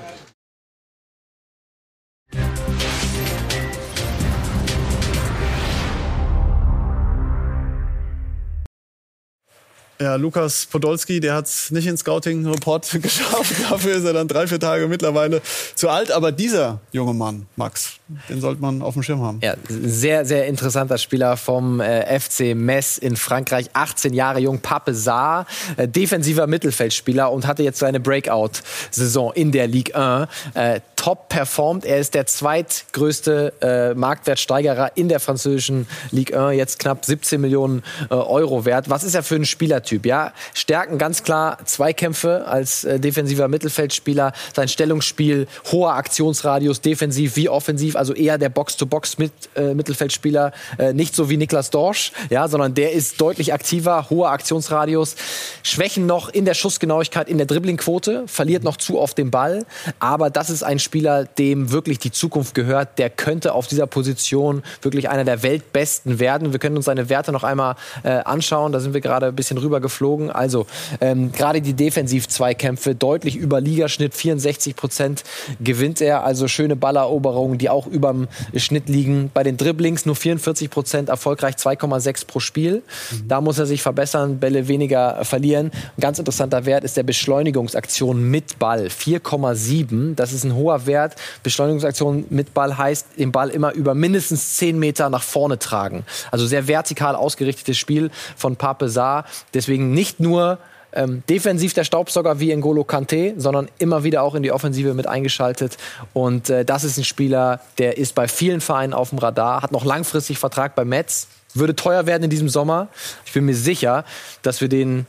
Ja, 10.02 10.16
Lukas 10.16 10.66
Podolski, 10.66 11.20
der 11.20 11.34
hat 11.34 11.48
es 11.48 11.72
nicht 11.72 11.86
ins 11.86 12.00
Scouting-Report 12.00 12.90
geschafft. 13.02 13.54
Dafür 13.70 13.98
ist 13.98 14.06
er 14.06 14.14
dann 14.14 14.30
drei, 14.30 14.48
vier 14.48 14.60
Tage 14.60 14.88
mittlerweile 14.88 15.42
zu 15.76 15.90
alt. 15.90 16.10
Aber 16.12 16.32
dieser 16.32 16.80
junge 16.94 17.14
Mann, 17.14 17.48
Max, 17.58 17.96
den 18.30 18.40
sollte 18.40 18.62
man 18.62 18.82
auf 18.82 18.94
dem 18.94 19.04
Schirm 19.04 19.22
haben. 19.22 19.40
Ja, 19.44 19.56
sehr, 19.68 20.24
sehr 20.24 20.48
interessanter 20.48 20.98
Spieler 20.98 21.36
vom 21.36 21.82
äh, 21.82 22.18
FC 22.18 22.56
Metz 22.56 22.98
in 22.98 23.18
Frankreich. 23.18 23.72
18 23.74 24.14
Jahre 24.14 24.40
jung, 24.40 24.60
Pape 24.60 24.94
Saar, 24.94 25.46
äh, 25.76 25.86
defensiver 25.86 26.48
Mittelfeldspieler 26.48 27.30
und 27.30 27.46
hatte 27.46 27.64
jetzt 27.64 27.80
seine 27.80 28.00
Breakout-Saison 28.00 29.34
in 29.34 29.52
der 29.52 29.68
Ligue 29.68 29.94
1. 29.96 30.30
Äh, 30.54 30.80
top 31.00 31.30
performt. 31.30 31.86
Er 31.86 32.00
ist 32.00 32.14
der 32.14 32.26
zweitgrößte 32.26 33.54
äh, 33.62 33.94
Marktwertsteigerer 33.96 34.92
in 34.96 35.08
der 35.08 35.20
französischen 35.20 35.88
Ligue 36.12 36.38
1. 36.38 36.58
Jetzt 36.58 36.80
knapp 36.80 37.06
17 37.06 37.40
Millionen 37.40 37.84
äh, 38.10 38.16
Euro 38.16 38.66
wert. 38.66 38.90
Was 38.90 39.04
ist 39.04 39.16
er 39.16 39.24
für 39.24 39.36
ein 39.36 39.46
Spielertyp? 39.46 39.90
Typ. 39.90 40.06
Ja, 40.06 40.34
Stärken 40.54 40.98
ganz 40.98 41.24
klar 41.24 41.58
Zweikämpfe 41.66 42.46
als 42.46 42.84
äh, 42.84 43.00
defensiver 43.00 43.48
Mittelfeldspieler, 43.48 44.34
sein 44.54 44.68
Stellungsspiel, 44.68 45.48
hoher 45.72 45.94
Aktionsradius, 45.94 46.82
defensiv 46.82 47.36
wie 47.38 47.50
offensiv, 47.50 47.96
also 47.96 48.14
eher 48.14 48.38
der 48.38 48.50
Box-to-Box 48.50 49.18
mit 49.18 49.32
äh, 49.56 49.74
Mittelfeldspieler, 49.74 50.52
äh, 50.78 50.94
nicht 50.94 51.16
so 51.16 51.30
wie 51.30 51.38
Niklas 51.38 51.70
Dorsch, 51.70 52.12
ja, 52.30 52.48
sondern 52.48 52.76
der 52.76 52.92
ist 52.92 53.22
deutlich 53.22 53.54
aktiver, 53.54 54.10
hoher 54.10 54.32
Aktionsradius. 54.32 55.16
Schwächen 55.64 56.06
noch 56.06 56.30
in 56.30 56.46
der 56.46 56.54
Schussgenauigkeit, 56.56 57.30
in 57.30 57.38
der 57.38 57.48
Dribblingquote, 57.48 58.26
verliert 58.28 58.64
noch 58.64 58.78
zu 58.78 59.00
oft 59.00 59.18
den 59.18 59.32
Ball, 59.32 59.66
aber 60.00 60.30
das 60.30 60.50
ist 60.50 60.62
ein 60.64 60.78
Spiel 60.78 60.89
Spieler, 60.90 61.26
dem 61.26 61.72
wirklich 61.72 62.00
die 62.00 62.12
Zukunft 62.12 62.56
gehört. 62.56 62.98
Der 62.98 63.12
könnte 63.12 63.54
auf 63.54 63.68
dieser 63.68 63.86
Position 63.86 64.64
wirklich 64.82 65.08
einer 65.08 65.24
der 65.24 65.44
Weltbesten 65.44 66.18
werden. 66.18 66.52
Wir 66.52 66.58
können 66.58 66.78
uns 66.78 66.86
seine 66.86 67.10
Werte 67.10 67.32
noch 67.32 67.44
einmal 67.44 67.76
äh, 68.02 68.10
anschauen. 68.10 68.72
Da 68.72 68.80
sind 68.80 68.96
wir 68.96 69.02
gerade 69.02 69.28
ein 69.28 69.36
bisschen 69.36 69.60
rüber 69.60 69.82
geflogen. 69.82 70.32
Also 70.32 70.66
ähm, 71.00 71.32
gerade 71.32 71.62
die 71.62 71.74
Defensiv-Zweikämpfe 71.74 72.96
deutlich 72.96 73.36
über 73.36 73.62
Ligaschnitt. 73.62 74.16
64 74.16 74.76
Prozent 74.76 75.24
gewinnt 75.60 76.02
er. 76.02 76.24
Also 76.24 76.48
schöne 76.48 76.76
Balleroberungen, 76.76 77.60
die 77.60 77.70
auch 77.70 77.86
über 77.86 78.12
dem 78.12 78.28
Schnitt 78.56 78.90
liegen. 78.90 79.30
Bei 79.32 79.44
den 79.44 79.58
Dribblings 79.58 80.08
nur 80.08 80.16
44 80.16 80.72
Prozent 80.72 81.10
erfolgreich, 81.10 81.54
2,6 81.54 82.26
pro 82.26 82.40
Spiel. 82.40 82.82
Mhm. 83.12 83.28
Da 83.28 83.42
muss 83.42 83.60
er 83.60 83.68
sich 83.68 83.84
verbessern, 83.84 84.40
Bälle 84.40 84.68
weniger 84.68 85.24
verlieren. 85.24 85.68
Ein 85.98 86.02
ganz 86.02 86.18
interessanter 86.18 86.66
Wert 86.66 86.84
ist 86.84 86.98
der 86.98 87.04
Beschleunigungsaktion 87.04 88.28
mit 88.32 88.58
Ball. 88.58 88.88
4,7. 88.88 90.16
Das 90.16 90.34
ist 90.34 90.46
ein 90.46 90.56
hoher 90.56 90.79
Wert. 90.86 91.16
Beschleunigungsaktion 91.44 92.26
mit 92.30 92.54
Ball 92.54 92.78
heißt, 92.78 93.08
den 93.18 93.32
Ball 93.32 93.50
immer 93.50 93.74
über 93.74 93.94
mindestens 93.94 94.58
10 94.58 94.78
Meter 94.78 95.10
nach 95.10 95.24
vorne 95.24 95.60
tragen. 95.60 96.06
Also 96.32 96.46
sehr 96.46 96.68
vertikal 96.68 97.16
ausgerichtetes 97.16 97.78
Spiel 97.78 98.12
von 98.36 98.56
Pape 98.56 98.90
Saar. 98.90 99.26
Deswegen 99.54 99.94
nicht 99.94 100.20
nur 100.20 100.60
ähm, 100.92 101.24
defensiv 101.30 101.74
der 101.74 101.84
Staubsauger 101.84 102.40
wie 102.40 102.54
N'Golo 102.54 102.84
Kante, 102.84 103.34
sondern 103.38 103.70
immer 103.78 104.04
wieder 104.04 104.24
auch 104.24 104.36
in 104.36 104.44
die 104.44 104.52
Offensive 104.52 104.94
mit 104.94 105.08
eingeschaltet. 105.08 105.78
Und 106.14 106.50
äh, 106.50 106.66
das 106.66 106.84
ist 106.84 106.98
ein 106.98 107.04
Spieler, 107.04 107.62
der 107.78 107.98
ist 107.98 108.16
bei 108.16 108.28
vielen 108.28 108.62
Vereinen 108.62 108.94
auf 108.94 109.10
dem 109.10 109.20
Radar, 109.20 109.62
hat 109.62 109.72
noch 109.72 109.86
langfristig 109.86 110.40
Vertrag 110.40 110.76
bei 110.76 110.86
Metz, 110.86 111.28
würde 111.54 111.76
teuer 111.76 112.06
werden 112.06 112.24
in 112.24 112.30
diesem 112.30 112.50
Sommer. 112.50 112.88
Ich 113.26 113.34
bin 113.34 113.46
mir 113.46 113.56
sicher, 113.56 114.06
dass 114.42 114.62
wir 114.62 114.70
den 114.70 115.06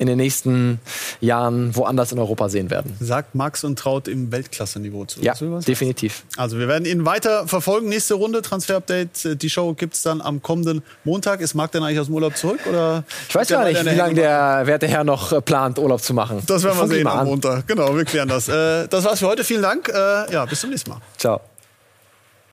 in 0.00 0.06
den 0.06 0.16
nächsten 0.16 0.80
Jahren 1.20 1.76
woanders 1.76 2.10
in 2.10 2.18
Europa 2.18 2.48
sehen 2.48 2.70
werden. 2.70 2.96
Sagt 3.00 3.34
Max 3.34 3.64
und 3.64 3.78
Traut 3.78 4.08
im 4.08 4.32
Weltklasse-Niveau 4.32 5.04
zu. 5.04 5.20
Ja, 5.20 5.34
definitiv. 5.34 6.24
Also 6.38 6.58
wir 6.58 6.68
werden 6.68 6.86
ihn 6.86 7.04
weiter 7.04 7.46
verfolgen. 7.46 7.90
Nächste 7.90 8.14
Runde, 8.14 8.40
Transfer-Update. 8.40 9.42
Die 9.42 9.50
Show 9.50 9.74
gibt 9.74 9.94
es 9.94 10.02
dann 10.02 10.22
am 10.22 10.40
kommenden 10.40 10.82
Montag. 11.04 11.42
Ist 11.42 11.54
Marc 11.54 11.72
denn 11.72 11.82
eigentlich 11.82 12.00
aus 12.00 12.06
dem 12.06 12.14
Urlaub 12.14 12.34
zurück? 12.34 12.60
Oder 12.66 13.04
ich 13.28 13.34
weiß 13.34 13.48
gar 13.48 13.66
nicht, 13.66 13.84
wie 13.84 13.94
lange 13.94 14.14
der 14.14 14.62
werte 14.64 14.88
Herr 14.88 15.04
noch 15.04 15.32
äh, 15.32 15.42
plant, 15.42 15.78
Urlaub 15.78 16.00
zu 16.00 16.14
machen. 16.14 16.42
Das 16.46 16.62
werden 16.62 16.78
wir 16.78 16.88
sehen 16.88 17.06
am 17.06 17.26
Montag. 17.26 17.68
Genau, 17.68 17.94
wir 17.94 18.06
klären 18.06 18.28
das. 18.28 18.48
Äh, 18.48 18.88
das 18.88 19.04
war's 19.04 19.18
für 19.18 19.26
heute. 19.26 19.44
Vielen 19.44 19.62
Dank. 19.62 19.90
Äh, 19.90 20.32
ja, 20.32 20.46
bis 20.46 20.60
zum 20.60 20.70
nächsten 20.70 20.90
Mal. 20.90 21.00
Ciao. 21.18 21.42